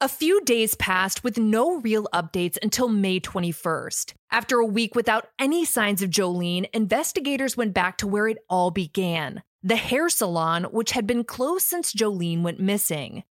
A 0.00 0.08
few 0.08 0.40
days 0.42 0.74
passed 0.74 1.22
with 1.22 1.38
no 1.38 1.80
real 1.80 2.08
updates 2.12 2.58
until 2.60 2.88
May 2.88 3.20
21st. 3.20 4.12
After 4.30 4.58
a 4.58 4.66
week 4.66 4.96
without 4.96 5.28
any 5.38 5.64
signs 5.64 6.02
of 6.02 6.10
Joleen, 6.10 6.66
investigators 6.74 7.56
went 7.56 7.74
back 7.74 7.96
to 7.98 8.06
where 8.08 8.26
it 8.26 8.38
all 8.50 8.70
began 8.70 9.42
the 9.62 9.76
hair 9.76 10.10
salon, 10.10 10.64
which 10.64 10.90
had 10.90 11.06
been 11.06 11.24
closed 11.24 11.66
since 11.66 11.94
Joleen 11.94 12.42
went 12.42 12.60
missing. 12.60 13.22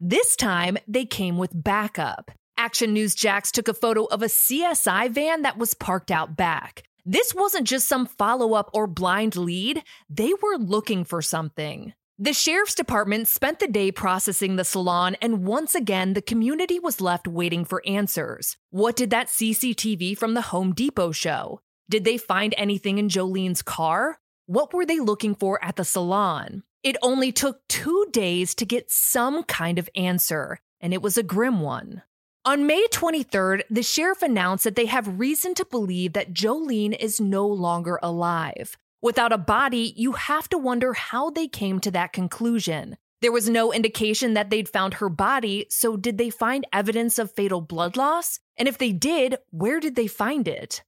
This 0.00 0.34
time, 0.36 0.78
they 0.88 1.04
came 1.04 1.36
with 1.36 1.62
backup. 1.62 2.30
Action 2.56 2.94
News 2.94 3.14
Jax 3.14 3.52
took 3.52 3.68
a 3.68 3.74
photo 3.74 4.04
of 4.04 4.22
a 4.22 4.26
CSI 4.26 5.10
van 5.10 5.42
that 5.42 5.58
was 5.58 5.74
parked 5.74 6.10
out 6.10 6.34
back. 6.34 6.84
This 7.04 7.34
wasn't 7.34 7.66
just 7.66 7.88
some 7.88 8.06
follow 8.06 8.54
up 8.54 8.70
or 8.72 8.86
blind 8.86 9.36
lead, 9.36 9.82
they 10.08 10.32
were 10.32 10.56
looking 10.56 11.04
for 11.04 11.20
something. 11.20 11.92
The 12.22 12.32
sheriff's 12.32 12.76
department 12.76 13.26
spent 13.26 13.58
the 13.58 13.66
day 13.66 13.90
processing 13.90 14.54
the 14.54 14.64
salon, 14.64 15.16
and 15.20 15.44
once 15.44 15.74
again, 15.74 16.12
the 16.12 16.22
community 16.22 16.78
was 16.78 17.00
left 17.00 17.26
waiting 17.26 17.64
for 17.64 17.82
answers. 17.84 18.56
What 18.70 18.94
did 18.94 19.10
that 19.10 19.26
CCTV 19.26 20.16
from 20.16 20.34
the 20.34 20.52
Home 20.52 20.72
Depot 20.72 21.10
show? 21.10 21.62
Did 21.90 22.04
they 22.04 22.18
find 22.18 22.54
anything 22.56 22.98
in 22.98 23.08
Joleen's 23.08 23.60
car? 23.60 24.20
What 24.46 24.72
were 24.72 24.86
they 24.86 25.00
looking 25.00 25.34
for 25.34 25.58
at 25.64 25.74
the 25.74 25.84
salon? 25.84 26.62
It 26.84 26.96
only 27.02 27.32
took 27.32 27.66
two 27.66 28.06
days 28.12 28.54
to 28.54 28.64
get 28.64 28.88
some 28.88 29.42
kind 29.42 29.80
of 29.80 29.90
answer, 29.96 30.60
and 30.80 30.94
it 30.94 31.02
was 31.02 31.18
a 31.18 31.24
grim 31.24 31.60
one. 31.60 32.02
On 32.44 32.68
May 32.68 32.86
23rd, 32.92 33.62
the 33.68 33.82
sheriff 33.82 34.22
announced 34.22 34.62
that 34.62 34.76
they 34.76 34.86
have 34.86 35.18
reason 35.18 35.54
to 35.54 35.64
believe 35.64 36.12
that 36.12 36.32
Joleen 36.32 36.96
is 36.96 37.20
no 37.20 37.48
longer 37.48 37.98
alive. 38.00 38.76
Without 39.02 39.32
a 39.32 39.38
body, 39.38 39.92
you 39.96 40.12
have 40.12 40.48
to 40.48 40.56
wonder 40.56 40.92
how 40.92 41.28
they 41.28 41.48
came 41.48 41.80
to 41.80 41.90
that 41.90 42.12
conclusion. 42.12 42.96
There 43.20 43.32
was 43.32 43.48
no 43.48 43.72
indication 43.72 44.34
that 44.34 44.48
they'd 44.48 44.68
found 44.68 44.94
her 44.94 45.08
body, 45.08 45.66
so 45.70 45.96
did 45.96 46.18
they 46.18 46.30
find 46.30 46.64
evidence 46.72 47.18
of 47.18 47.32
fatal 47.32 47.60
blood 47.60 47.96
loss? 47.96 48.38
And 48.56 48.68
if 48.68 48.78
they 48.78 48.92
did, 48.92 49.38
where 49.50 49.80
did 49.80 49.96
they 49.96 50.06
find 50.06 50.46
it? 50.46 50.84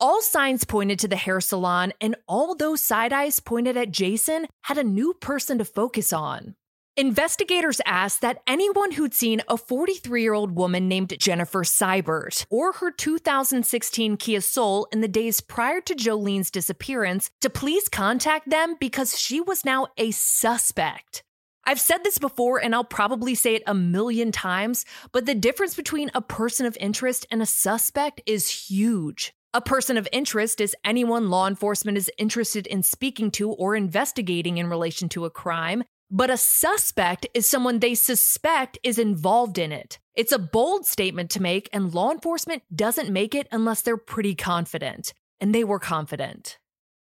All 0.00 0.20
signs 0.22 0.64
pointed 0.64 0.98
to 0.98 1.08
the 1.08 1.14
hair 1.14 1.40
salon, 1.40 1.92
and 2.00 2.16
all 2.26 2.56
those 2.56 2.80
side 2.80 3.12
eyes 3.12 3.38
pointed 3.38 3.76
at 3.76 3.92
Jason 3.92 4.48
had 4.62 4.76
a 4.76 4.82
new 4.82 5.14
person 5.14 5.58
to 5.58 5.64
focus 5.64 6.12
on. 6.12 6.56
Investigators 6.98 7.80
asked 7.86 8.20
that 8.20 8.42
anyone 8.46 8.92
who'd 8.92 9.14
seen 9.14 9.40
a 9.48 9.56
43 9.56 10.20
year 10.20 10.34
old 10.34 10.54
woman 10.54 10.88
named 10.88 11.18
Jennifer 11.18 11.64
Seibert 11.64 12.44
or 12.50 12.74
her 12.74 12.90
2016 12.90 14.18
Kia 14.18 14.42
Soul 14.42 14.86
in 14.92 15.00
the 15.00 15.08
days 15.08 15.40
prior 15.40 15.80
to 15.80 15.94
Joleen's 15.94 16.50
disappearance 16.50 17.30
to 17.40 17.48
please 17.48 17.88
contact 17.88 18.50
them 18.50 18.76
because 18.78 19.18
she 19.18 19.40
was 19.40 19.64
now 19.64 19.86
a 19.96 20.10
suspect. 20.10 21.22
I've 21.64 21.80
said 21.80 22.04
this 22.04 22.18
before 22.18 22.62
and 22.62 22.74
I'll 22.74 22.84
probably 22.84 23.34
say 23.34 23.54
it 23.54 23.62
a 23.66 23.72
million 23.72 24.30
times, 24.30 24.84
but 25.12 25.24
the 25.24 25.34
difference 25.34 25.74
between 25.74 26.10
a 26.12 26.20
person 26.20 26.66
of 26.66 26.76
interest 26.78 27.26
and 27.30 27.40
a 27.40 27.46
suspect 27.46 28.20
is 28.26 28.68
huge. 28.68 29.32
A 29.54 29.62
person 29.62 29.96
of 29.96 30.08
interest 30.12 30.60
is 30.60 30.76
anyone 30.84 31.30
law 31.30 31.46
enforcement 31.46 31.96
is 31.96 32.10
interested 32.18 32.66
in 32.66 32.82
speaking 32.82 33.30
to 33.32 33.50
or 33.50 33.76
investigating 33.76 34.58
in 34.58 34.66
relation 34.66 35.08
to 35.10 35.24
a 35.24 35.30
crime, 35.30 35.84
but 36.12 36.28
a 36.28 36.36
suspect 36.36 37.26
is 37.32 37.48
someone 37.48 37.78
they 37.78 37.94
suspect 37.94 38.78
is 38.82 38.98
involved 38.98 39.56
in 39.56 39.72
it. 39.72 39.98
It's 40.14 40.30
a 40.30 40.38
bold 40.38 40.84
statement 40.84 41.30
to 41.30 41.42
make, 41.42 41.70
and 41.72 41.94
law 41.94 42.10
enforcement 42.10 42.62
doesn't 42.72 43.08
make 43.08 43.34
it 43.34 43.48
unless 43.50 43.80
they're 43.80 43.96
pretty 43.96 44.34
confident. 44.34 45.14
And 45.40 45.54
they 45.54 45.64
were 45.64 45.78
confident. 45.78 46.58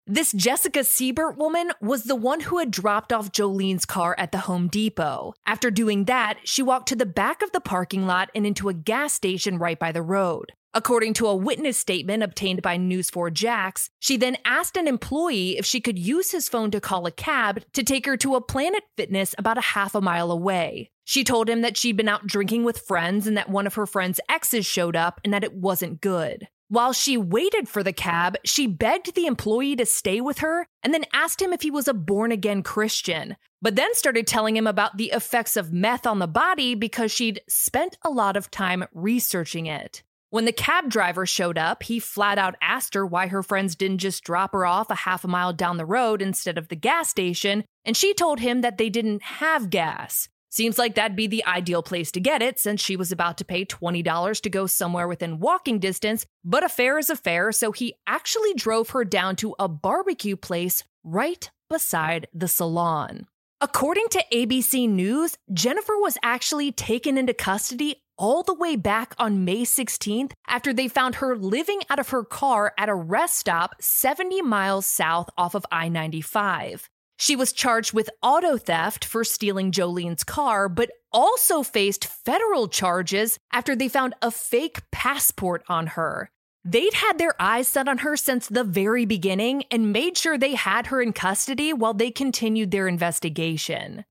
This 0.08 0.32
Jessica 0.32 0.80
Seibert 0.80 1.38
woman 1.38 1.72
was 1.80 2.06
the 2.06 2.16
one 2.16 2.40
who 2.40 2.58
had 2.58 2.72
dropped 2.72 3.14
off 3.14 3.32
Joleen's 3.32 3.86
car 3.86 4.16
at 4.18 4.32
the 4.32 4.40
Home 4.40 4.68
Depot. 4.68 5.34
After 5.46 5.70
doing 5.70 6.06
that, 6.06 6.40
she 6.44 6.64
walked 6.64 6.88
to 6.90 6.96
the 6.96 7.06
back 7.06 7.44
of 7.44 7.52
the 7.52 7.62
parking 7.62 8.08
lot 8.08 8.32
and 8.34 8.48
into 8.48 8.68
a 8.68 8.74
gas 8.74 9.14
station 9.14 9.60
right 9.60 9.78
by 9.78 9.92
the 9.92 10.02
road. 10.02 10.54
According 10.78 11.16
to 11.16 11.26
a 11.26 11.36
witness 11.36 11.76
statement 11.76 12.22
obtained 12.22 12.62
by 12.62 12.78
News4 12.78 13.34
Jax, 13.34 13.90
she 13.98 14.16
then 14.16 14.38
asked 14.46 14.78
an 14.78 14.88
employee 14.88 15.58
if 15.58 15.66
she 15.66 15.82
could 15.82 15.98
use 15.98 16.30
his 16.30 16.48
phone 16.48 16.70
to 16.70 16.80
call 16.80 17.08
a 17.08 17.12
cab 17.12 17.64
to 17.74 17.82
take 17.82 18.06
her 18.06 18.16
to 18.18 18.36
a 18.36 18.42
Planet 18.42 18.84
Fitness 18.96 19.34
about 19.40 19.58
a 19.58 19.62
half 19.62 19.96
a 19.96 20.02
mile 20.02 20.30
away. 20.30 20.92
She 21.04 21.24
told 21.24 21.50
him 21.50 21.62
that 21.62 21.78
she'd 21.78 21.98
been 21.98 22.08
out 22.08 22.28
drinking 22.28 22.64
with 22.64 22.78
friends 22.78 23.26
and 23.26 23.36
that 23.38 23.50
one 23.50 23.66
of 23.66 23.74
her 23.74 23.88
friend's 23.88 24.20
exes 24.30 24.68
showed 24.68 24.96
up 24.96 25.20
and 25.24 25.34
that 25.34 25.44
it 25.44 25.56
wasn't 25.56 26.00
good. 26.00 26.48
While 26.70 26.94
she 26.94 27.18
waited 27.18 27.68
for 27.68 27.82
the 27.82 27.92
cab, 27.92 28.38
she 28.46 28.68
begged 28.68 29.16
the 29.16 29.26
employee 29.26 29.76
to 29.78 29.86
stay 29.88 30.22
with 30.22 30.40
her 30.40 30.68
and 30.84 30.94
then 30.94 31.06
asked 31.12 31.42
him 31.42 31.54
if 31.54 31.64
he 31.64 31.72
was 31.72 31.88
a 31.88 31.94
born 31.96 32.32
again 32.32 32.62
Christian, 32.62 33.36
but 33.64 33.76
then 33.76 33.96
started 33.96 34.28
telling 34.28 34.56
him 34.56 34.68
about 34.68 34.98
the 34.98 35.10
effects 35.10 35.58
of 35.58 35.74
meth 35.74 36.06
on 36.06 36.20
the 36.20 36.28
body 36.28 36.76
because 36.76 37.12
she'd 37.12 37.42
spent 37.50 37.98
a 38.06 38.12
lot 38.12 38.38
of 38.38 38.52
time 38.52 38.86
researching 38.94 39.66
it. 39.66 40.04
When 40.30 40.44
the 40.44 40.52
cab 40.52 40.90
driver 40.90 41.26
showed 41.26 41.58
up, 41.58 41.84
he 41.84 42.00
flat 42.00 42.38
out 42.38 42.56
asked 42.62 42.96
her 42.96 43.06
why 43.06 43.28
her 43.28 43.42
friends 43.42 43.78
didn't 43.78 44.00
just 44.00 44.26
drop 44.26 44.52
her 44.52 44.66
off 44.66 44.90
a 44.90 44.96
half 44.96 45.24
a 45.24 45.28
mile 45.28 45.54
down 45.54 45.78
the 45.78 45.86
road 45.86 46.22
instead 46.22 46.58
of 46.58 46.68
the 46.68 46.76
gas 46.76 47.08
station, 47.08 47.64
and 47.86 47.96
she 47.96 48.14
told 48.14 48.42
him 48.42 48.60
that 48.60 48.78
they 48.78 48.90
didn't 48.90 49.24
have 49.24 49.70
gas. 49.70 50.28
Seems 50.50 50.78
like 50.78 50.96
that'd 50.96 51.16
be 51.16 51.28
the 51.28 51.46
ideal 51.46 51.82
place 51.82 52.12
to 52.12 52.20
get 52.20 52.42
it 52.42 52.60
since 52.60 52.82
she 52.82 52.98
was 52.98 53.12
about 53.12 53.38
to 53.38 53.46
pay 53.46 53.64
$20 53.64 54.42
to 54.42 54.50
go 54.50 54.66
somewhere 54.66 55.08
within 55.08 55.40
walking 55.40 55.80
distance, 55.80 56.26
but 56.44 56.64
a 56.64 56.70
fare 56.70 56.98
is 56.98 57.10
a 57.10 57.16
fare, 57.16 57.54
so 57.54 57.72
he 57.72 57.94
actually 58.06 58.54
drove 58.54 58.90
her 58.90 59.06
down 59.06 59.38
to 59.38 59.56
a 59.60 59.70
barbecue 59.70 60.36
place 60.36 60.84
right 61.06 61.50
beside 61.70 62.28
the 62.34 62.48
salon. 62.50 63.28
According 63.62 64.10
to 64.10 64.24
ABC 64.34 64.90
News, 64.90 65.38
Jennifer 65.54 65.98
was 65.98 66.18
actually 66.22 66.72
taken 66.72 67.18
into 67.18 67.34
custody 67.34 68.04
all 68.18 68.44
the 68.44 68.54
way 68.54 68.76
back 68.76 69.14
on 69.18 69.46
May 69.46 69.64
16th 69.64 70.32
after 70.48 70.74
they 70.74 70.88
found 70.88 71.16
her 71.16 71.38
living 71.38 71.82
out 71.90 72.00
of 72.00 72.10
her 72.10 72.24
car 72.24 72.74
at 72.78 72.90
a 72.90 72.96
rest 72.96 73.38
stop 73.38 73.76
70 73.80 74.42
miles 74.42 74.86
south 74.86 75.30
off 75.38 75.56
of 75.56 75.66
I 75.72 75.90
95. 75.90 76.90
She 77.20 77.36
was 77.36 77.52
charged 77.52 77.94
with 77.94 78.10
auto 78.22 78.58
theft 78.58 79.04
for 79.04 79.24
stealing 79.24 79.72
Joleen's 79.72 80.24
car, 80.24 80.70
but 80.70 80.92
also 81.12 81.64
faced 81.64 82.06
federal 82.06 82.68
charges 82.68 83.40
after 83.52 83.76
they 83.76 83.88
found 83.88 84.14
a 84.22 84.30
fake 84.30 84.82
passport 84.92 85.64
on 85.68 85.88
her. 85.88 86.30
They'd 86.64 86.94
had 86.94 87.18
their 87.18 87.34
eyes 87.42 87.68
set 87.68 87.88
on 87.88 88.00
her 88.00 88.18
since 88.18 88.48
the 88.48 88.64
very 88.64 89.06
beginning 89.06 89.64
and 89.72 89.94
made 89.94 90.18
sure 90.18 90.38
they 90.38 90.56
had 90.56 90.88
her 90.88 91.02
in 91.02 91.14
custody 91.14 91.72
while 91.72 91.94
they 91.94 92.12
continued 92.12 92.72
their 92.72 92.88
investigation. 92.88 94.04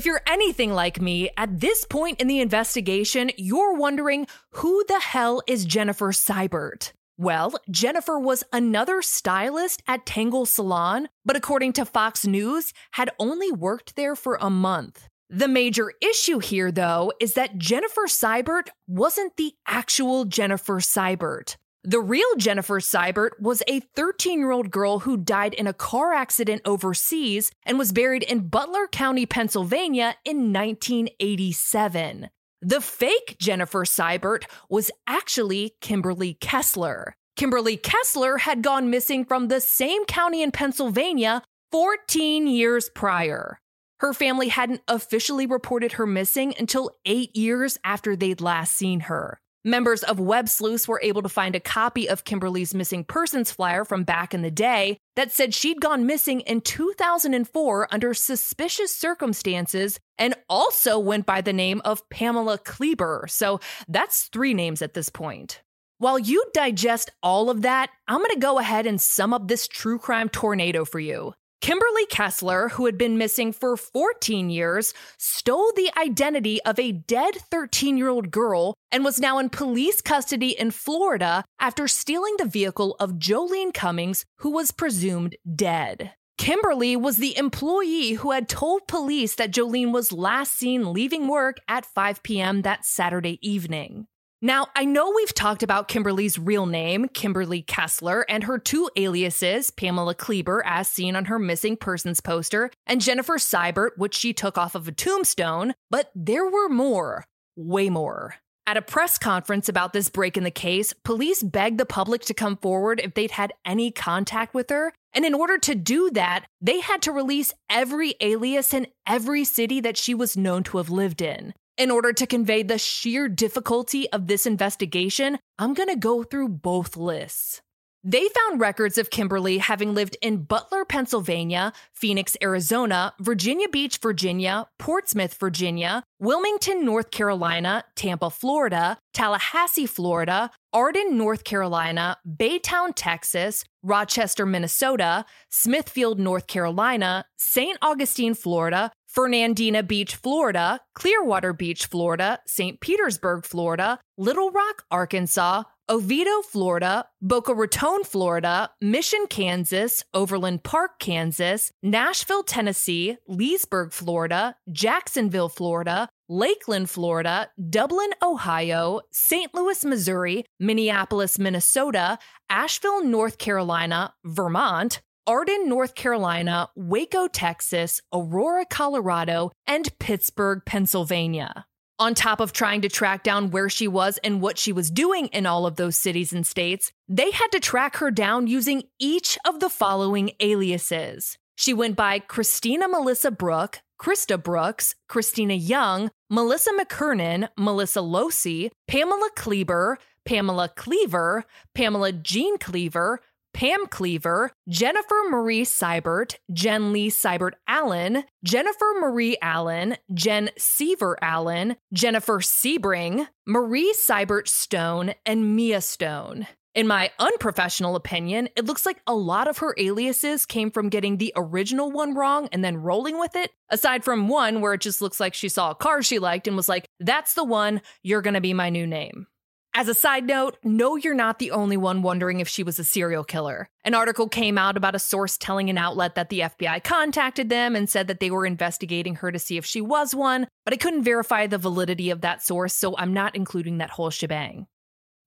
If 0.00 0.06
you're 0.06 0.22
anything 0.26 0.72
like 0.72 0.98
me, 0.98 1.28
at 1.36 1.60
this 1.60 1.84
point 1.84 2.22
in 2.22 2.26
the 2.26 2.40
investigation, 2.40 3.30
you're 3.36 3.74
wondering 3.74 4.26
who 4.52 4.82
the 4.88 4.98
hell 4.98 5.42
is 5.46 5.66
Jennifer 5.66 6.10
Seibert? 6.10 6.92
Well, 7.18 7.52
Jennifer 7.70 8.18
was 8.18 8.42
another 8.50 9.02
stylist 9.02 9.82
at 9.86 10.06
Tangle 10.06 10.46
Salon, 10.46 11.10
but 11.26 11.36
according 11.36 11.74
to 11.74 11.84
Fox 11.84 12.26
News, 12.26 12.72
had 12.92 13.10
only 13.18 13.52
worked 13.52 13.94
there 13.94 14.16
for 14.16 14.38
a 14.40 14.48
month. 14.48 15.06
The 15.28 15.48
major 15.48 15.92
issue 16.00 16.38
here, 16.38 16.72
though, 16.72 17.12
is 17.20 17.34
that 17.34 17.58
Jennifer 17.58 18.06
Seibert 18.06 18.70
wasn't 18.86 19.36
the 19.36 19.52
actual 19.66 20.24
Jennifer 20.24 20.80
Seibert. 20.80 21.56
The 21.82 22.00
real 22.00 22.34
Jennifer 22.36 22.78
Seibert 22.78 23.40
was 23.40 23.62
a 23.66 23.80
13 23.80 24.38
year 24.38 24.50
old 24.50 24.70
girl 24.70 24.98
who 24.98 25.16
died 25.16 25.54
in 25.54 25.66
a 25.66 25.72
car 25.72 26.12
accident 26.12 26.60
overseas 26.66 27.50
and 27.64 27.78
was 27.78 27.92
buried 27.92 28.22
in 28.22 28.48
Butler 28.48 28.86
County, 28.86 29.24
Pennsylvania 29.24 30.16
in 30.26 30.52
1987. 30.52 32.28
The 32.60 32.82
fake 32.82 33.36
Jennifer 33.38 33.86
Seibert 33.86 34.44
was 34.68 34.90
actually 35.06 35.76
Kimberly 35.80 36.34
Kessler. 36.34 37.14
Kimberly 37.36 37.78
Kessler 37.78 38.36
had 38.36 38.60
gone 38.60 38.90
missing 38.90 39.24
from 39.24 39.48
the 39.48 39.62
same 39.62 40.04
county 40.04 40.42
in 40.42 40.52
Pennsylvania 40.52 41.42
14 41.72 42.46
years 42.46 42.90
prior. 42.94 43.58
Her 44.00 44.12
family 44.12 44.48
hadn't 44.48 44.82
officially 44.86 45.46
reported 45.46 45.92
her 45.92 46.06
missing 46.06 46.54
until 46.58 46.90
eight 47.06 47.34
years 47.34 47.78
after 47.82 48.14
they'd 48.16 48.42
last 48.42 48.74
seen 48.74 49.00
her. 49.00 49.40
Members 49.64 50.02
of 50.02 50.18
Web 50.18 50.48
Sleuths 50.48 50.88
were 50.88 51.02
able 51.02 51.20
to 51.20 51.28
find 51.28 51.54
a 51.54 51.60
copy 51.60 52.08
of 52.08 52.24
Kimberly's 52.24 52.74
missing 52.74 53.04
persons 53.04 53.52
flyer 53.52 53.84
from 53.84 54.04
back 54.04 54.32
in 54.32 54.40
the 54.40 54.50
day 54.50 54.96
that 55.16 55.32
said 55.32 55.52
she'd 55.52 55.82
gone 55.82 56.06
missing 56.06 56.40
in 56.40 56.62
2004 56.62 57.88
under 57.90 58.14
suspicious 58.14 58.94
circumstances 58.94 60.00
and 60.16 60.34
also 60.48 60.98
went 60.98 61.26
by 61.26 61.42
the 61.42 61.52
name 61.52 61.82
of 61.84 62.08
Pamela 62.08 62.56
Kleber. 62.56 63.26
So 63.28 63.60
that's 63.86 64.30
three 64.32 64.54
names 64.54 64.80
at 64.80 64.94
this 64.94 65.10
point. 65.10 65.60
While 65.98 66.18
you 66.18 66.42
digest 66.54 67.10
all 67.22 67.50
of 67.50 67.60
that, 67.60 67.90
I'm 68.08 68.20
going 68.20 68.30
to 68.30 68.40
go 68.40 68.58
ahead 68.58 68.86
and 68.86 68.98
sum 68.98 69.34
up 69.34 69.46
this 69.46 69.68
true 69.68 69.98
crime 69.98 70.30
tornado 70.30 70.86
for 70.86 71.00
you. 71.00 71.34
Kimberly 71.60 72.06
Kessler, 72.06 72.70
who 72.70 72.86
had 72.86 72.96
been 72.96 73.18
missing 73.18 73.52
for 73.52 73.76
14 73.76 74.48
years, 74.48 74.94
stole 75.18 75.72
the 75.76 75.90
identity 75.98 76.62
of 76.62 76.78
a 76.78 76.92
dead 76.92 77.34
13 77.34 77.98
year 77.98 78.08
old 78.08 78.30
girl 78.30 78.74
and 78.90 79.04
was 79.04 79.20
now 79.20 79.38
in 79.38 79.50
police 79.50 80.00
custody 80.00 80.58
in 80.58 80.70
Florida 80.70 81.44
after 81.60 81.86
stealing 81.86 82.36
the 82.38 82.46
vehicle 82.46 82.96
of 82.98 83.18
Joleen 83.18 83.74
Cummings, 83.74 84.24
who 84.38 84.50
was 84.50 84.70
presumed 84.70 85.36
dead. 85.54 86.12
Kimberly 86.38 86.96
was 86.96 87.18
the 87.18 87.36
employee 87.36 88.12
who 88.12 88.30
had 88.30 88.48
told 88.48 88.88
police 88.88 89.34
that 89.34 89.52
Joleen 89.52 89.92
was 89.92 90.12
last 90.12 90.56
seen 90.56 90.94
leaving 90.94 91.28
work 91.28 91.58
at 91.68 91.84
5 91.84 92.22
p.m. 92.22 92.62
that 92.62 92.86
Saturday 92.86 93.38
evening. 93.46 94.06
Now, 94.42 94.68
I 94.74 94.86
know 94.86 95.12
we've 95.14 95.34
talked 95.34 95.62
about 95.62 95.88
Kimberly's 95.88 96.38
real 96.38 96.64
name, 96.64 97.08
Kimberly 97.08 97.60
Kessler, 97.60 98.24
and 98.26 98.44
her 98.44 98.58
two 98.58 98.88
aliases, 98.96 99.70
Pamela 99.70 100.14
Kleber, 100.14 100.64
as 100.64 100.88
seen 100.88 101.14
on 101.14 101.26
her 101.26 101.38
missing 101.38 101.76
persons 101.76 102.22
poster, 102.22 102.70
and 102.86 103.02
Jennifer 103.02 103.36
Seibert, 103.36 103.98
which 103.98 104.14
she 104.14 104.32
took 104.32 104.56
off 104.56 104.74
of 104.74 104.88
a 104.88 104.92
tombstone, 104.92 105.74
but 105.90 106.10
there 106.14 106.48
were 106.48 106.70
more, 106.70 107.26
way 107.54 107.90
more. 107.90 108.36
At 108.66 108.78
a 108.78 108.82
press 108.82 109.18
conference 109.18 109.68
about 109.68 109.92
this 109.92 110.08
break 110.08 110.38
in 110.38 110.44
the 110.44 110.50
case, 110.50 110.94
police 111.04 111.42
begged 111.42 111.76
the 111.76 111.84
public 111.84 112.22
to 112.22 112.32
come 112.34 112.56
forward 112.56 112.98
if 113.04 113.12
they'd 113.12 113.32
had 113.32 113.52
any 113.66 113.90
contact 113.90 114.54
with 114.54 114.70
her. 114.70 114.94
And 115.12 115.26
in 115.26 115.34
order 115.34 115.58
to 115.58 115.74
do 115.74 116.10
that, 116.12 116.46
they 116.62 116.80
had 116.80 117.02
to 117.02 117.12
release 117.12 117.52
every 117.68 118.14
alias 118.22 118.72
in 118.72 118.86
every 119.06 119.44
city 119.44 119.80
that 119.80 119.98
she 119.98 120.14
was 120.14 120.36
known 120.36 120.62
to 120.62 120.78
have 120.78 120.88
lived 120.88 121.20
in. 121.20 121.52
In 121.80 121.90
order 121.90 122.12
to 122.12 122.26
convey 122.26 122.62
the 122.62 122.76
sheer 122.76 123.26
difficulty 123.26 124.06
of 124.12 124.26
this 124.26 124.44
investigation, 124.44 125.38
I'm 125.58 125.72
going 125.72 125.88
to 125.88 125.96
go 125.96 126.22
through 126.22 126.48
both 126.48 126.94
lists. 126.94 127.62
They 128.04 128.28
found 128.28 128.60
records 128.60 128.98
of 128.98 129.08
Kimberly 129.08 129.56
having 129.56 129.94
lived 129.94 130.18
in 130.20 130.44
Butler, 130.44 130.84
Pennsylvania, 130.84 131.72
Phoenix, 131.94 132.36
Arizona, 132.42 133.14
Virginia 133.18 133.66
Beach, 133.66 133.96
Virginia, 133.96 134.66
Portsmouth, 134.78 135.32
Virginia, 135.40 136.02
Wilmington, 136.18 136.84
North 136.84 137.10
Carolina, 137.10 137.84
Tampa, 137.96 138.28
Florida, 138.28 138.98
Tallahassee, 139.14 139.86
Florida, 139.86 140.50
Arden, 140.74 141.16
North 141.16 141.44
Carolina, 141.44 142.18
Baytown, 142.28 142.92
Texas, 142.94 143.64
Rochester, 143.82 144.44
Minnesota, 144.44 145.24
Smithfield, 145.48 146.18
North 146.20 146.46
Carolina, 146.46 147.24
St. 147.38 147.78
Augustine, 147.80 148.34
Florida, 148.34 148.92
Fernandina 149.12 149.82
Beach, 149.82 150.14
Florida, 150.14 150.80
Clearwater 150.94 151.52
Beach, 151.52 151.86
Florida, 151.86 152.38
St. 152.46 152.80
Petersburg, 152.80 153.44
Florida, 153.44 153.98
Little 154.16 154.52
Rock, 154.52 154.84
Arkansas, 154.88 155.64
Oviedo, 155.88 156.42
Florida, 156.42 157.06
Boca 157.20 157.52
Raton, 157.52 158.04
Florida, 158.04 158.70
Mission, 158.80 159.26
Kansas, 159.26 160.04
Overland 160.14 160.62
Park, 160.62 161.00
Kansas, 161.00 161.72
Nashville, 161.82 162.44
Tennessee, 162.44 163.16
Leesburg, 163.26 163.92
Florida, 163.92 164.54
Jacksonville, 164.70 165.48
Florida, 165.48 166.08
Lakeland, 166.28 166.88
Florida, 166.88 167.50
Dublin, 167.68 168.10
Ohio, 168.22 169.00
St. 169.10 169.52
Louis, 169.52 169.84
Missouri, 169.84 170.44
Minneapolis, 170.60 171.40
Minnesota, 171.40 172.16
Asheville, 172.48 173.04
North 173.04 173.38
Carolina, 173.38 174.14
Vermont, 174.24 175.00
Arden, 175.30 175.68
North 175.68 175.94
Carolina, 175.94 176.70
Waco, 176.74 177.28
Texas, 177.28 178.02
Aurora, 178.12 178.64
Colorado, 178.68 179.52
and 179.64 179.88
Pittsburgh, 180.00 180.60
Pennsylvania. 180.66 181.66
On 182.00 182.14
top 182.14 182.40
of 182.40 182.52
trying 182.52 182.80
to 182.80 182.88
track 182.88 183.22
down 183.22 183.52
where 183.52 183.68
she 183.68 183.86
was 183.86 184.18
and 184.24 184.40
what 184.40 184.58
she 184.58 184.72
was 184.72 184.90
doing 184.90 185.28
in 185.28 185.46
all 185.46 185.66
of 185.66 185.76
those 185.76 185.96
cities 185.96 186.32
and 186.32 186.44
states, 186.44 186.90
they 187.08 187.30
had 187.30 187.46
to 187.52 187.60
track 187.60 187.98
her 187.98 188.10
down 188.10 188.48
using 188.48 188.82
each 188.98 189.38
of 189.46 189.60
the 189.60 189.68
following 189.68 190.32
aliases. 190.40 191.38
She 191.56 191.72
went 191.72 191.94
by 191.94 192.18
Christina 192.18 192.88
Melissa 192.88 193.30
Brooke, 193.30 193.82
Krista 194.02 194.42
Brooks, 194.42 194.96
Christina 195.08 195.54
Young, 195.54 196.10
Melissa 196.28 196.72
McKernan, 196.72 197.50
Melissa 197.56 198.00
Losey, 198.00 198.72
Pamela 198.88 199.30
Kleber, 199.36 199.96
Pamela 200.24 200.68
Cleaver, 200.68 201.44
Pamela 201.74 202.12
Jean 202.12 202.58
Cleaver, 202.58 203.20
Pam 203.52 203.86
Cleaver, 203.86 204.52
Jennifer 204.68 205.22
Marie 205.28 205.64
Seibert, 205.64 206.36
Jen 206.52 206.92
Lee 206.92 207.10
Seibert 207.10 207.52
Allen, 207.68 208.24
Jennifer 208.44 208.94
Marie 209.00 209.36
Allen, 209.42 209.96
Jen 210.14 210.50
Seaver 210.56 211.18
Allen, 211.20 211.76
Jennifer 211.92 212.40
Sebring, 212.40 213.26
Marie 213.46 213.92
Seibert 213.92 214.48
Stone, 214.48 215.14
and 215.26 215.56
Mia 215.56 215.80
Stone. 215.80 216.46
In 216.72 216.86
my 216.86 217.10
unprofessional 217.18 217.96
opinion, 217.96 218.48
it 218.54 218.64
looks 218.64 218.86
like 218.86 219.02
a 219.04 219.14
lot 219.14 219.48
of 219.48 219.58
her 219.58 219.74
aliases 219.76 220.46
came 220.46 220.70
from 220.70 220.88
getting 220.88 221.16
the 221.16 221.32
original 221.34 221.90
one 221.90 222.14
wrong 222.14 222.48
and 222.52 222.64
then 222.64 222.76
rolling 222.76 223.18
with 223.18 223.34
it, 223.34 223.50
aside 223.70 224.04
from 224.04 224.28
one 224.28 224.60
where 224.60 224.74
it 224.74 224.80
just 224.80 225.02
looks 225.02 225.18
like 225.18 225.34
she 225.34 225.48
saw 225.48 225.72
a 225.72 225.74
car 225.74 226.00
she 226.00 226.20
liked 226.20 226.46
and 226.46 226.56
was 226.56 226.68
like, 226.68 226.86
that's 227.00 227.34
the 227.34 227.42
one, 227.42 227.82
you're 228.04 228.22
gonna 228.22 228.40
be 228.40 228.54
my 228.54 228.70
new 228.70 228.86
name. 228.86 229.26
As 229.72 229.86
a 229.86 229.94
side 229.94 230.26
note, 230.26 230.56
no, 230.64 230.96
you're 230.96 231.14
not 231.14 231.38
the 231.38 231.52
only 231.52 231.76
one 231.76 232.02
wondering 232.02 232.40
if 232.40 232.48
she 232.48 232.64
was 232.64 232.80
a 232.80 232.84
serial 232.84 233.22
killer. 233.22 233.68
An 233.84 233.94
article 233.94 234.28
came 234.28 234.58
out 234.58 234.76
about 234.76 234.96
a 234.96 234.98
source 234.98 235.38
telling 235.38 235.70
an 235.70 235.78
outlet 235.78 236.16
that 236.16 236.28
the 236.28 236.40
FBI 236.40 236.82
contacted 236.82 237.48
them 237.48 237.76
and 237.76 237.88
said 237.88 238.08
that 238.08 238.18
they 238.18 238.32
were 238.32 238.44
investigating 238.44 239.14
her 239.16 239.30
to 239.30 239.38
see 239.38 239.56
if 239.56 239.64
she 239.64 239.80
was 239.80 240.12
one, 240.12 240.48
but 240.64 240.74
I 240.74 240.76
couldn't 240.76 241.04
verify 241.04 241.46
the 241.46 241.56
validity 241.56 242.10
of 242.10 242.20
that 242.22 242.42
source, 242.42 242.74
so 242.74 242.96
I'm 242.96 243.14
not 243.14 243.36
including 243.36 243.78
that 243.78 243.90
whole 243.90 244.10
shebang. 244.10 244.66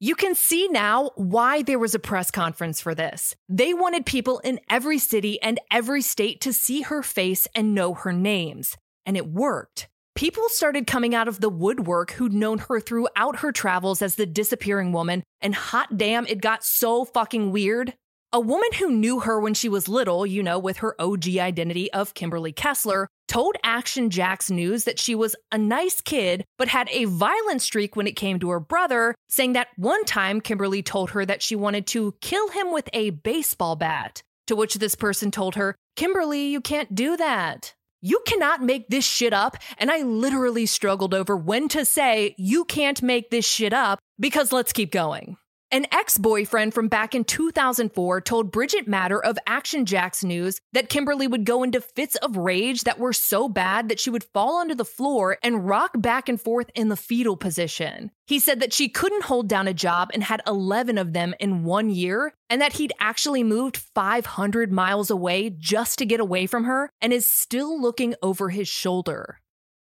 You 0.02 0.16
can 0.16 0.36
see 0.36 0.68
now 0.68 1.12
why 1.16 1.62
there 1.62 1.80
was 1.80 1.96
a 1.96 2.00
press 2.00 2.30
conference 2.30 2.82
for 2.82 2.94
this. 2.94 3.38
They 3.48 3.74
wanted 3.74 4.06
people 4.06 4.40
in 4.40 4.60
every 4.70 5.00
city 5.00 5.42
and 5.42 5.62
every 5.72 6.02
state 6.02 6.42
to 6.42 6.52
see 6.52 6.82
her 6.82 7.02
face 7.02 7.48
and 7.56 7.74
know 7.74 7.94
her 7.94 8.12
names. 8.12 8.76
And 9.06 9.16
it 9.16 9.26
worked. 9.26 9.88
People 10.16 10.48
started 10.50 10.86
coming 10.86 11.16
out 11.16 11.28
of 11.28 11.40
the 11.40 11.50
woodwork 11.50 12.12
who'd 12.12 12.34
known 12.34 12.60
her 12.60 12.80
throughout 12.80 13.38
her 13.38 13.52
travels 13.52 14.02
as 14.02 14.14
the 14.14 14.28
disappearing 14.28 14.92
woman, 14.92 15.24
and 15.42 15.56
hot 15.56 15.98
damn, 15.98 16.28
it 16.28 16.40
got 16.40 16.64
so 16.64 17.04
fucking 17.04 17.52
weird. 17.52 17.96
A 18.32 18.40
woman 18.40 18.70
who 18.78 18.92
knew 18.92 19.22
her 19.22 19.40
when 19.40 19.56
she 19.56 19.70
was 19.70 19.88
little, 19.88 20.26
you 20.26 20.44
know, 20.44 20.60
with 20.60 20.78
her 20.78 21.00
OG 21.02 21.28
identity 21.38 21.92
of 21.94 22.14
Kimberly 22.14 22.52
Kessler, 22.52 23.08
told 23.28 23.56
Action 23.64 24.12
Jax 24.12 24.52
News 24.52 24.84
that 24.84 25.00
she 25.00 25.16
was 25.16 25.36
a 25.52 25.58
nice 25.58 26.00
kid, 26.00 26.46
but 26.60 26.68
had 26.68 26.90
a 26.92 27.06
violent 27.06 27.64
streak 27.64 27.96
when 27.96 28.06
it 28.06 28.16
came 28.16 28.40
to 28.40 28.52
her 28.52 28.60
brother, 28.60 29.16
saying 29.30 29.54
that 29.54 29.70
one 29.78 30.06
time 30.06 30.42
Kimberly 30.42 30.84
told 30.84 31.12
her 31.12 31.26
that 31.26 31.42
she 31.42 31.56
wanted 31.56 31.88
to 31.88 32.14
kill 32.22 32.50
him 32.50 32.72
with 32.72 32.88
a 32.94 33.10
baseball 33.12 33.76
bat. 33.76 34.22
To 34.48 34.56
which 34.56 34.76
this 34.76 34.94
person 34.94 35.32
told 35.32 35.56
her, 35.56 35.76
Kimberly, 35.96 36.48
you 36.48 36.62
can't 36.62 36.94
do 36.94 37.18
that. 37.18 37.74
You 38.06 38.22
cannot 38.28 38.62
make 38.62 38.90
this 38.90 39.06
shit 39.06 39.32
up. 39.32 39.56
And 39.78 39.90
I 39.90 40.02
literally 40.02 40.66
struggled 40.66 41.14
over 41.14 41.38
when 41.38 41.70
to 41.70 41.86
say, 41.86 42.36
you 42.38 42.66
can't 42.66 43.02
make 43.02 43.30
this 43.30 43.46
shit 43.46 43.72
up 43.72 44.00
because 44.20 44.52
let's 44.52 44.74
keep 44.74 44.92
going. 44.92 45.38
An 45.74 45.88
ex 45.92 46.20
boyfriend 46.20 46.76
from 46.76 46.88
back 46.88 47.16
in 47.16 47.24
2004 47.24 48.22
told 48.22 48.52
Bridget 48.52 48.88
Matter 48.88 49.20
of 49.20 49.40
Action 49.48 49.88
Jax 49.88 50.24
News 50.24 50.60
that 50.74 50.88
Kimberly 50.88 51.26
would 51.26 51.46
go 51.46 51.64
into 51.64 51.82
fits 51.82 52.16
of 52.18 52.38
rage 52.38 52.82
that 52.82 53.00
were 53.00 53.12
so 53.12 53.50
bad 53.50 53.90
that 53.90 54.00
she 54.00 54.12
would 54.12 54.24
fall 54.24 54.58
onto 54.58 54.76
the 54.76 54.86
floor 54.86 55.40
and 55.42 55.68
rock 55.68 55.94
back 55.96 56.30
and 56.30 56.40
forth 56.40 56.70
in 56.76 56.90
the 56.90 56.96
fetal 56.96 57.36
position. 57.36 58.12
He 58.28 58.38
said 58.38 58.60
that 58.60 58.72
she 58.72 58.88
couldn't 58.88 59.24
hold 59.24 59.48
down 59.48 59.68
a 59.68 59.74
job 59.74 60.12
and 60.14 60.24
had 60.24 60.44
11 60.46 61.00
of 61.00 61.14
them 61.14 61.34
in 61.40 61.64
one 61.64 61.90
year, 61.90 62.36
and 62.52 62.62
that 62.62 62.74
he'd 62.74 62.94
actually 63.00 63.44
moved 63.44 63.78
500 63.78 64.72
miles 64.72 65.10
away 65.10 65.50
just 65.50 65.98
to 65.98 66.06
get 66.06 66.20
away 66.20 66.46
from 66.46 66.66
her 66.66 66.92
and 67.02 67.12
is 67.12 67.26
still 67.26 67.82
looking 67.82 68.14
over 68.22 68.50
his 68.50 68.68
shoulder. 68.68 69.40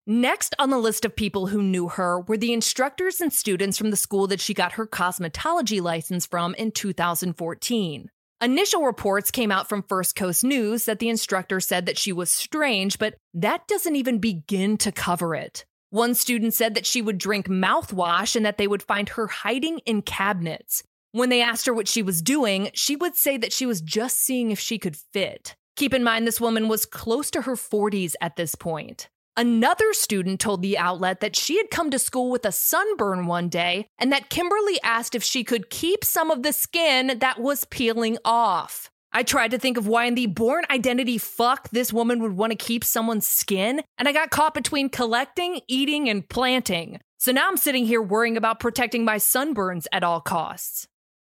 Next 0.08 0.54
on 0.60 0.70
the 0.70 0.78
list 0.78 1.04
of 1.04 1.16
people 1.16 1.48
who 1.48 1.60
knew 1.60 1.88
her 1.88 2.20
were 2.20 2.36
the 2.36 2.52
instructors 2.52 3.20
and 3.20 3.32
students 3.32 3.76
from 3.76 3.90
the 3.90 3.96
school 3.96 4.28
that 4.28 4.40
she 4.40 4.54
got 4.54 4.72
her 4.72 4.86
cosmetology 4.86 5.82
license 5.82 6.24
from 6.24 6.54
in 6.54 6.70
2014. 6.70 8.08
Initial 8.40 8.84
reports 8.84 9.32
came 9.32 9.50
out 9.50 9.68
from 9.68 9.82
First 9.82 10.14
Coast 10.14 10.44
News 10.44 10.84
that 10.84 11.00
the 11.00 11.08
instructor 11.08 11.58
said 11.58 11.86
that 11.86 11.98
she 11.98 12.12
was 12.12 12.30
strange, 12.30 13.00
but 13.00 13.16
that 13.34 13.66
doesn't 13.66 13.96
even 13.96 14.18
begin 14.18 14.76
to 14.76 14.92
cover 14.92 15.34
it. 15.34 15.64
One 15.90 16.14
student 16.14 16.54
said 16.54 16.74
that 16.76 16.86
she 16.86 17.02
would 17.02 17.18
drink 17.18 17.48
mouthwash 17.48 18.36
and 18.36 18.46
that 18.46 18.58
they 18.58 18.68
would 18.68 18.84
find 18.84 19.08
her 19.08 19.26
hiding 19.26 19.80
in 19.86 20.02
cabinets. 20.02 20.84
When 21.10 21.30
they 21.30 21.42
asked 21.42 21.66
her 21.66 21.74
what 21.74 21.88
she 21.88 22.02
was 22.02 22.22
doing, 22.22 22.70
she 22.74 22.94
would 22.94 23.16
say 23.16 23.38
that 23.38 23.52
she 23.52 23.66
was 23.66 23.80
just 23.80 24.20
seeing 24.20 24.52
if 24.52 24.60
she 24.60 24.78
could 24.78 24.94
fit. 24.94 25.56
Keep 25.74 25.94
in 25.94 26.04
mind, 26.04 26.28
this 26.28 26.40
woman 26.40 26.68
was 26.68 26.86
close 26.86 27.28
to 27.32 27.42
her 27.42 27.56
40s 27.56 28.14
at 28.20 28.36
this 28.36 28.54
point. 28.54 29.08
Another 29.38 29.92
student 29.92 30.40
told 30.40 30.62
the 30.62 30.78
outlet 30.78 31.20
that 31.20 31.36
she 31.36 31.58
had 31.58 31.70
come 31.70 31.90
to 31.90 31.98
school 31.98 32.30
with 32.30 32.46
a 32.46 32.52
sunburn 32.52 33.26
one 33.26 33.50
day 33.50 33.86
and 33.98 34.10
that 34.10 34.30
Kimberly 34.30 34.80
asked 34.82 35.14
if 35.14 35.22
she 35.22 35.44
could 35.44 35.68
keep 35.68 36.04
some 36.04 36.30
of 36.30 36.42
the 36.42 36.54
skin 36.54 37.18
that 37.18 37.38
was 37.38 37.66
peeling 37.66 38.16
off. 38.24 38.90
I 39.12 39.22
tried 39.22 39.50
to 39.50 39.58
think 39.58 39.76
of 39.76 39.86
why 39.86 40.06
in 40.06 40.14
the 40.14 40.26
Bourne 40.26 40.64
Identity 40.70 41.18
fuck 41.18 41.68
this 41.68 41.92
woman 41.92 42.20
would 42.22 42.32
want 42.32 42.52
to 42.52 42.56
keep 42.56 42.82
someone's 42.82 43.26
skin, 43.26 43.82
and 43.98 44.08
I 44.08 44.12
got 44.12 44.30
caught 44.30 44.54
between 44.54 44.88
collecting, 44.88 45.60
eating, 45.68 46.08
and 46.08 46.26
planting. 46.26 47.00
So 47.18 47.30
now 47.30 47.48
I'm 47.48 47.56
sitting 47.58 47.84
here 47.84 48.00
worrying 48.00 48.38
about 48.38 48.60
protecting 48.60 49.04
my 49.04 49.16
sunburns 49.16 49.86
at 49.92 50.02
all 50.02 50.22
costs. 50.22 50.88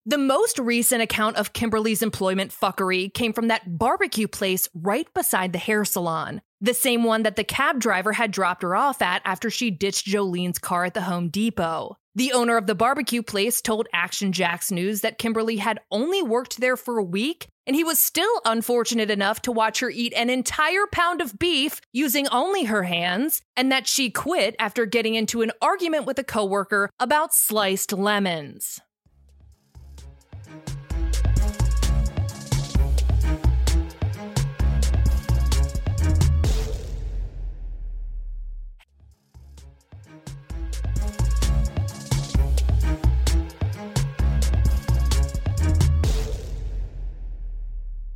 The 0.06 0.18
most 0.18 0.60
recent 0.60 1.02
account 1.02 1.38
of 1.38 1.54
Kimberly's 1.54 2.02
employment 2.02 2.52
fuckery 2.52 3.14
came 3.14 3.32
from 3.32 3.48
that 3.48 3.78
barbecue 3.78 4.28
place 4.28 4.68
right 4.74 5.08
beside 5.14 5.54
the 5.54 5.60
hair 5.60 5.86
salon, 5.86 6.42
the 6.64 6.74
same 6.74 7.04
one 7.04 7.24
that 7.24 7.36
the 7.36 7.44
cab 7.44 7.82
driver 7.82 8.14
had 8.14 8.32
dropped 8.32 8.64
her 8.64 8.74
off 8.74 9.02
at 9.02 9.22
after 9.26 9.50
she 9.50 9.70
ditched 9.70 10.08
Joleen's 10.08 10.58
car 10.58 10.86
at 10.86 10.94
the 10.94 11.02
Home 11.02 11.28
Depot. 11.28 11.98
The 12.16 12.32
owner 12.32 12.56
of 12.56 12.68
the 12.68 12.76
barbecue 12.76 13.22
place 13.22 13.60
told 13.60 13.88
Action 13.92 14.32
Jax 14.32 14.72
News 14.72 15.02
that 15.02 15.18
Kimberly 15.18 15.58
had 15.58 15.82
only 15.92 16.22
worked 16.22 16.62
there 16.62 16.78
for 16.78 16.98
a 16.98 17.04
week, 17.04 17.48
and 17.68 17.76
he 17.76 17.84
was 17.84 18.00
still 18.00 18.42
unfortunate 18.46 19.12
enough 19.12 19.42
to 19.42 19.52
watch 19.52 19.82
her 19.82 19.90
eat 19.90 20.14
an 20.16 20.30
entire 20.30 20.88
pound 20.90 21.20
of 21.20 21.38
beef 21.38 21.82
using 21.92 22.30
only 22.30 22.64
her 22.66 22.84
hands, 22.84 23.42
and 23.58 23.70
that 23.72 23.86
she 23.86 24.10
quit 24.10 24.56
after 24.58 24.86
getting 24.86 25.16
into 25.16 25.42
an 25.42 25.52
argument 25.62 26.06
with 26.06 26.18
a 26.18 26.24
coworker 26.24 26.90
about 26.98 27.34
sliced 27.34 27.92
lemons. 27.92 28.80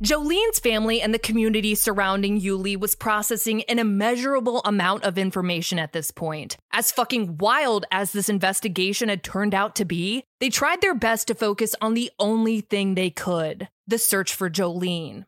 Joleen's 0.02 0.60
family 0.60 1.02
and 1.02 1.12
the 1.12 1.18
community 1.18 1.74
surrounding 1.74 2.36
Yulee 2.36 2.76
was 2.76 2.94
processing 2.94 3.64
an 3.64 3.80
immeasurable 3.80 4.60
amount 4.64 5.02
of 5.02 5.18
information 5.18 5.76
at 5.80 5.92
this 5.92 6.12
point. 6.12 6.56
As 6.72 6.92
fucking 6.92 7.38
wild 7.38 7.84
as 7.90 8.12
this 8.12 8.28
investigation 8.28 9.08
had 9.08 9.24
turned 9.24 9.56
out 9.56 9.74
to 9.74 9.84
be, 9.84 10.22
they 10.38 10.50
tried 10.50 10.82
their 10.82 10.94
best 10.94 11.26
to 11.26 11.34
focus 11.34 11.74
on 11.80 11.94
the 11.94 12.12
only 12.20 12.60
thing 12.60 12.94
they 12.94 13.10
could 13.10 13.68
the 13.88 13.98
search 13.98 14.34
for 14.34 14.50
Joleen. 14.50 15.24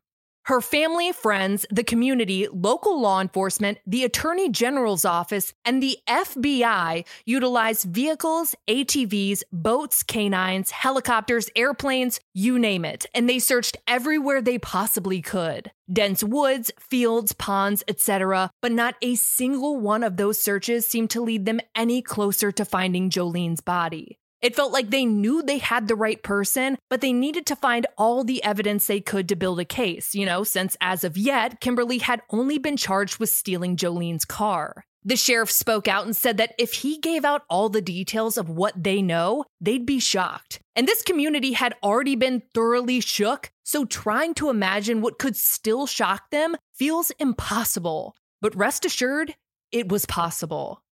Her 0.50 0.60
family, 0.60 1.12
friends, 1.12 1.64
the 1.70 1.84
community, 1.84 2.48
local 2.52 3.00
law 3.00 3.20
enforcement, 3.20 3.78
the 3.86 4.02
Attorney 4.02 4.48
General's 4.48 5.04
office, 5.04 5.54
and 5.64 5.80
the 5.80 5.98
FBI 6.08 7.06
utilized 7.24 7.84
vehicles, 7.84 8.56
ATVs, 8.66 9.44
boats, 9.52 10.02
canines, 10.02 10.72
helicopters, 10.72 11.48
airplanes, 11.54 12.18
you 12.34 12.58
name 12.58 12.84
it, 12.84 13.06
and 13.14 13.28
they 13.28 13.38
searched 13.38 13.76
everywhere 13.86 14.42
they 14.42 14.58
possibly 14.58 15.22
could. 15.22 15.70
Dense 15.92 16.24
woods, 16.24 16.72
fields, 16.80 17.32
ponds, 17.32 17.84
etc., 17.86 18.50
but 18.60 18.72
not 18.72 18.96
a 19.02 19.14
single 19.14 19.76
one 19.76 20.02
of 20.02 20.16
those 20.16 20.42
searches 20.42 20.84
seemed 20.84 21.10
to 21.10 21.20
lead 21.20 21.46
them 21.46 21.60
any 21.76 22.02
closer 22.02 22.50
to 22.50 22.64
finding 22.64 23.08
Joleen's 23.08 23.60
body. 23.60 24.18
It 24.42 24.56
felt 24.56 24.72
like 24.72 24.90
they 24.90 25.04
knew 25.04 25.42
they 25.42 25.58
had 25.58 25.86
the 25.86 25.94
right 25.94 26.22
person, 26.22 26.78
but 26.88 27.00
they 27.00 27.12
needed 27.12 27.44
to 27.46 27.56
find 27.56 27.86
all 27.98 28.24
the 28.24 28.42
evidence 28.42 28.86
they 28.86 29.00
could 29.00 29.28
to 29.28 29.36
build 29.36 29.60
a 29.60 29.64
case, 29.64 30.14
you 30.14 30.24
know, 30.24 30.44
since 30.44 30.76
as 30.80 31.04
of 31.04 31.18
yet, 31.18 31.60
Kimberly 31.60 31.98
had 31.98 32.22
only 32.30 32.58
been 32.58 32.76
charged 32.76 33.18
with 33.18 33.28
stealing 33.28 33.76
Joleen's 33.76 34.24
car. 34.24 34.84
The 35.02 35.16
sheriff 35.16 35.50
spoke 35.50 35.88
out 35.88 36.04
and 36.04 36.14
said 36.14 36.36
that 36.36 36.54
if 36.58 36.74
he 36.74 36.98
gave 36.98 37.24
out 37.24 37.44
all 37.48 37.70
the 37.70 37.80
details 37.80 38.36
of 38.36 38.50
what 38.50 38.82
they 38.82 39.00
know, 39.00 39.44
they'd 39.60 39.86
be 39.86 39.98
shocked. 39.98 40.60
And 40.76 40.86
this 40.86 41.02
community 41.02 41.52
had 41.52 41.74
already 41.82 42.16
been 42.16 42.42
thoroughly 42.54 43.00
shook, 43.00 43.50
so 43.62 43.86
trying 43.86 44.34
to 44.34 44.50
imagine 44.50 45.00
what 45.00 45.18
could 45.18 45.36
still 45.36 45.86
shock 45.86 46.30
them 46.30 46.54
feels 46.74 47.10
impossible. 47.18 48.14
But 48.42 48.56
rest 48.56 48.84
assured, 48.84 49.34
it 49.72 49.88
was 49.88 50.04
possible. 50.04 50.82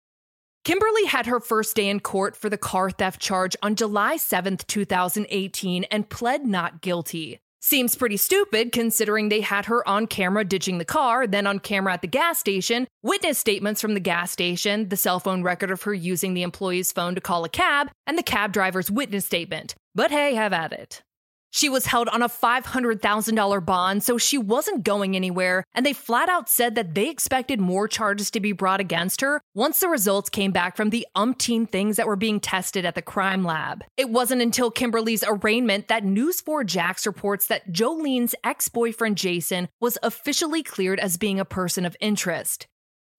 Kimberly 0.69 1.07
had 1.07 1.25
her 1.25 1.41
first 1.41 1.77
day 1.77 1.89
in 1.89 1.99
court 1.99 2.37
for 2.37 2.51
the 2.51 2.59
car 2.59 2.91
theft 2.91 3.23
charge 3.23 3.57
on 3.63 3.75
July 3.75 4.19
7, 4.19 4.59
2018, 4.59 5.85
and 5.85 6.11
pled 6.11 6.45
not 6.45 6.83
guilty. 6.83 7.41
Seems 7.63 7.97
pretty 7.97 8.19
stupid 8.19 8.71
considering 8.71 9.31
they 9.31 9.41
had 9.41 9.65
her 9.65 9.89
on 9.89 10.07
camera 10.07 10.45
ditching 10.45 10.77
the 10.77 10.85
car, 10.85 11.27
then 11.27 11.47
on 11.47 11.59
camera 11.59 11.95
at 11.95 12.03
the 12.03 12.07
gas 12.07 12.39
station, 12.39 12.87
witness 13.03 13.39
statements 13.39 13.81
from 13.81 13.95
the 13.95 13.99
gas 13.99 14.31
station, 14.31 14.91
the 14.91 14.97
cell 14.99 15.21
phone 15.21 15.43
record 15.43 15.71
of 15.71 15.85
her 15.85 15.95
using 15.95 16.35
the 16.35 16.43
employee's 16.43 16.93
phone 16.93 17.15
to 17.15 17.21
call 17.23 17.47
a 17.47 17.49
cab, 17.49 17.89
and 18.07 18.19
the 18.19 18.23
cab 18.23 18.53
driver's 18.53 18.91
witness 18.91 19.25
statement. 19.25 19.75
But 19.95 20.11
hey, 20.11 20.35
have 20.35 20.53
at 20.53 20.75
it. 20.75 21.03
She 21.51 21.69
was 21.69 21.87
held 21.87 22.09
on 22.09 22.23
a 22.23 22.29
$500,000 22.29 23.65
bond, 23.65 24.03
so 24.03 24.19
she 24.19 24.39
wasn't 24.39 24.85
going 24.85 25.17
anywhere, 25.17 25.65
and 25.75 25.85
they 25.85 25.93
flat 25.93 26.29
out 26.29 26.49
said 26.49 26.75
that 26.75 26.95
they 26.95 27.09
expected 27.09 27.61
more 27.61 27.89
charges 27.89 28.31
to 28.33 28.41
be 28.41 28.53
brought 28.53 28.81
against 28.81 29.21
her 29.21 29.41
once 29.55 29.81
the 29.81 29.89
results 29.89 30.29
came 30.29 30.53
back 30.53 30.77
from 30.77 30.91
the 30.91 31.07
umpteen 31.17 31.69
things 31.69 31.97
that 31.97 32.07
were 32.07 32.17
being 32.17 32.41
tested 32.41 32.85
at 32.85 32.95
the 32.95 33.03
crime 33.03 33.45
lab. 33.45 33.85
It 33.97 34.11
wasn't 34.11 34.43
until 34.43 34.71
Kimberly's 34.71 35.25
arraignment 35.27 35.89
that 35.89 36.05
News 36.05 36.41
4 36.41 36.65
Jax 36.65 37.07
reports 37.07 37.47
that 37.47 37.73
Joleen's 37.73 38.35
ex 38.45 38.69
boyfriend 38.69 39.17
Jason 39.17 39.69
was 39.81 39.99
officially 40.03 40.63
cleared 40.63 41.01
as 41.01 41.17
being 41.17 41.41
a 41.41 41.45
person 41.45 41.85
of 41.85 41.97
interest. 42.01 42.67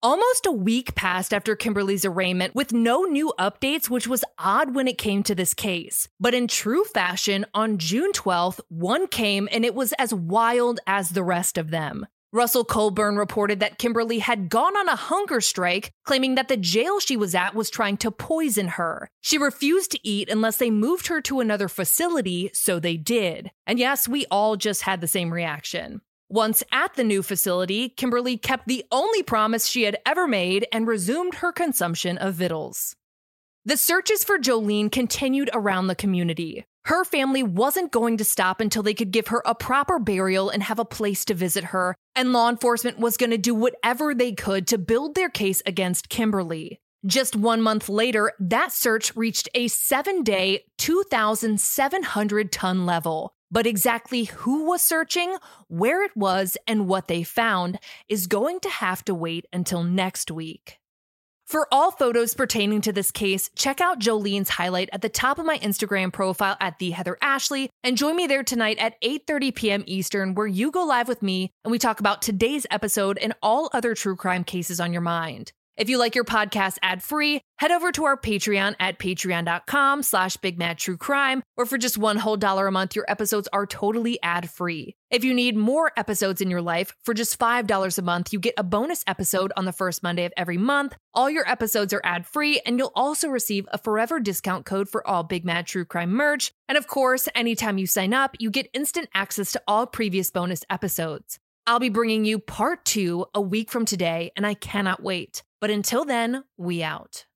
Almost 0.02 0.46
a 0.46 0.52
week 0.54 0.96
passed 0.96 1.34
after 1.34 1.58
Kimberly's 1.58 2.06
arraignment 2.06 2.56
with 2.56 2.72
no 2.72 3.04
new 3.04 3.34
updates, 3.38 3.90
which 3.90 4.08
was 4.08 4.24
odd 4.38 4.74
when 4.74 4.88
it 4.88 4.98
came 4.98 5.24
to 5.24 5.36
this 5.36 5.54
case. 5.54 6.08
But 6.22 6.34
in 6.34 6.48
true 6.48 6.86
fashion, 6.86 7.46
on 7.54 7.80
June 7.80 8.14
12th, 8.14 8.62
one 8.70 9.08
came 9.08 9.50
and 9.52 9.66
it 9.66 9.76
was 9.76 9.92
as 10.00 10.14
wild 10.14 10.80
as 10.88 11.10
the 11.10 11.24
rest 11.24 11.58
of 11.58 11.70
them. 11.70 12.08
Russell 12.32 12.64
Colburn 12.64 13.18
reported 13.18 13.60
that 13.60 13.78
Kimberly 13.78 14.20
had 14.20 14.48
gone 14.48 14.78
on 14.78 14.88
a 14.88 14.96
hunger 14.96 15.42
strike, 15.42 15.92
claiming 16.06 16.36
that 16.36 16.48
the 16.48 16.56
jail 16.56 17.02
she 17.02 17.18
was 17.18 17.36
at 17.36 17.54
was 17.54 17.70
trying 17.70 17.98
to 17.98 18.10
poison 18.10 18.70
her. 18.70 19.10
She 19.20 19.38
refused 19.38 19.92
to 19.92 20.08
eat 20.08 20.30
unless 20.30 20.58
they 20.58 20.70
moved 20.70 21.08
her 21.08 21.20
to 21.22 21.42
another 21.42 21.68
facility, 21.68 22.52
so 22.54 22.80
they 22.80 22.96
did. 22.96 23.52
And 23.68 23.78
yes, 23.78 24.08
we 24.08 24.26
all 24.32 24.56
just 24.56 24.84
had 24.84 25.02
the 25.02 25.08
same 25.08 25.34
reaction. 25.34 26.00
Once 26.32 26.64
at 26.72 26.94
the 26.94 27.04
new 27.04 27.24
facility, 27.24 27.90
Kimberly 27.90 28.38
kept 28.38 28.68
the 28.68 28.86
only 28.92 29.24
promise 29.24 29.66
she 29.66 29.82
had 29.82 29.98
ever 30.06 30.28
made 30.28 30.68
and 30.72 30.88
resumed 30.88 31.36
her 31.36 31.52
consumption 31.52 32.20
of 32.20 32.36
victuals. 32.36 32.96
The 33.66 33.76
searches 33.76 34.24
for 34.24 34.38
Joleen 34.38 34.92
continued 34.92 35.50
around 35.54 35.88
the 35.88 35.96
community. 35.96 36.66
Her 36.86 37.04
family 37.04 37.42
wasn't 37.42 37.92
going 37.92 38.18
to 38.18 38.24
stop 38.24 38.62
until 38.62 38.84
they 38.84 38.94
could 38.94 39.10
give 39.10 39.28
her 39.30 39.42
a 39.44 39.56
proper 39.56 39.98
burial 39.98 40.52
and 40.52 40.62
have 40.62 40.78
a 40.78 40.86
place 40.86 41.26
to 41.26 41.34
visit 41.34 41.66
her, 41.66 41.96
and 42.16 42.32
law 42.32 42.48
enforcement 42.48 43.00
was 43.00 43.18
going 43.18 43.32
to 43.32 43.38
do 43.38 43.56
whatever 43.56 44.14
they 44.14 44.32
could 44.32 44.68
to 44.68 44.78
build 44.78 45.16
their 45.16 45.30
case 45.30 45.64
against 45.66 46.10
Kimberly. 46.10 46.80
Just 47.06 47.36
one 47.36 47.62
month 47.62 47.90
later, 47.90 48.34
that 48.40 48.72
search 48.72 49.16
reached 49.16 49.50
a 49.56 49.68
seven 49.68 50.22
day, 50.22 50.66
2,700 50.78 52.52
ton 52.52 52.86
level, 52.86 53.34
but 53.52 53.68
exactly 53.68 54.26
who 54.26 54.66
was 54.66 54.82
searching, 54.82 55.36
where 55.68 56.04
it 56.04 56.16
was, 56.16 56.58
and 56.68 56.88
what 56.88 57.08
they 57.08 57.24
found 57.24 57.80
is 58.08 58.28
going 58.28 58.60
to 58.62 58.70
have 58.70 59.04
to 59.06 59.16
wait 59.16 59.46
until 59.52 59.84
next 59.84 60.32
week. 60.32 60.80
For 61.50 61.68
all 61.72 61.90
photos 61.90 62.36
pertaining 62.36 62.82
to 62.82 62.94
this 62.94 63.10
case, 63.10 63.50
check 63.56 63.82
out 63.82 64.00
Joleen's 64.00 64.50
highlight 64.50 64.88
at 64.94 65.02
the 65.02 65.10
top 65.10 65.40
of 65.40 65.48
my 65.48 65.58
Instagram 65.58 66.14
profile 66.14 66.56
at 66.60 66.78
the 66.78 66.92
Heather 66.92 67.18
Ashley 67.24 67.72
and 67.84 67.98
join 67.98 68.16
me 68.16 68.28
there 68.28 68.44
tonight 68.44 68.78
at 68.78 69.02
8:30 69.02 69.56
p.m. 69.56 69.84
Eastern 69.88 70.36
where 70.36 70.46
you 70.46 70.70
go 70.70 70.84
live 70.84 71.08
with 71.08 71.24
me 71.24 71.50
and 71.64 71.72
we 71.72 71.80
talk 71.80 72.00
about 72.00 72.22
today's 72.22 72.68
episode 72.70 73.18
and 73.18 73.34
all 73.42 73.72
other 73.74 73.96
true 73.96 74.16
crime 74.16 74.44
cases 74.44 74.80
on 74.80 74.94
your 74.94 75.02
mind. 75.02 75.52
If 75.80 75.90
you 75.90 75.98
like 75.98 76.14
your 76.14 76.26
podcast 76.26 76.78
ad-free, 76.84 77.40
head 77.58 77.72
over 77.72 77.94
to 77.94 78.04
our 78.04 78.18
Patreon 78.18 78.76
at 78.82 79.00
patreon.com 79.00 80.04
slash 80.04 80.36
bigmadtruecrime, 80.36 81.42
where 81.56 81.66
for 81.66 81.78
just 81.78 81.98
one 81.98 82.18
whole 82.18 82.36
dollar 82.36 82.68
a 82.68 82.72
month, 82.72 82.98
your 82.98 83.06
episodes 83.08 83.48
are 83.54 83.66
totally 83.66 84.22
ad-free. 84.22 84.94
If 85.10 85.24
you 85.24 85.34
need 85.34 85.56
more 85.56 85.94
episodes 85.96 86.42
in 86.42 86.50
your 86.50 86.62
life, 86.62 86.94
for 87.06 87.14
just 87.14 87.40
$5 87.40 87.98
a 87.98 88.02
month, 88.02 88.34
you 88.34 88.40
get 88.40 88.56
a 88.58 88.64
bonus 88.64 89.06
episode 89.08 89.54
on 89.56 89.64
the 89.64 89.72
first 89.72 90.04
Monday 90.04 90.26
of 90.26 90.34
every 90.36 90.58
month. 90.58 90.98
All 91.14 91.30
your 91.30 91.50
episodes 91.50 91.94
are 91.94 92.02
ad-free, 92.04 92.60
and 92.66 92.78
you'll 92.78 92.92
also 92.94 93.30
receive 93.30 93.66
a 93.72 93.78
forever 93.78 94.20
discount 94.20 94.66
code 94.66 94.90
for 94.90 95.08
all 95.08 95.24
Big 95.24 95.46
Mad 95.46 95.66
True 95.66 95.86
Crime 95.86 96.12
merch. 96.12 96.52
And 96.68 96.78
of 96.78 96.88
course, 96.88 97.30
anytime 97.34 97.78
you 97.78 97.88
sign 97.88 98.14
up, 98.14 98.36
you 98.38 98.52
get 98.52 98.68
instant 98.74 99.08
access 99.14 99.54
to 99.54 99.62
all 99.66 99.88
previous 99.88 100.30
bonus 100.30 100.66
episodes. 100.70 101.40
I'll 101.70 101.78
be 101.78 101.90
bringing 101.90 102.26
you 102.26 102.40
part 102.40 102.84
two 102.84 103.28
a 103.36 103.40
week 103.40 103.70
from 103.70 103.86
today, 103.86 104.32
and 104.36 104.44
I 104.44 104.56
cannot 104.56 105.04
wait. 105.04 105.44
But 105.62 105.70
until 105.70 106.04
then, 106.04 106.44
we 106.58 106.82
out. 106.82 107.28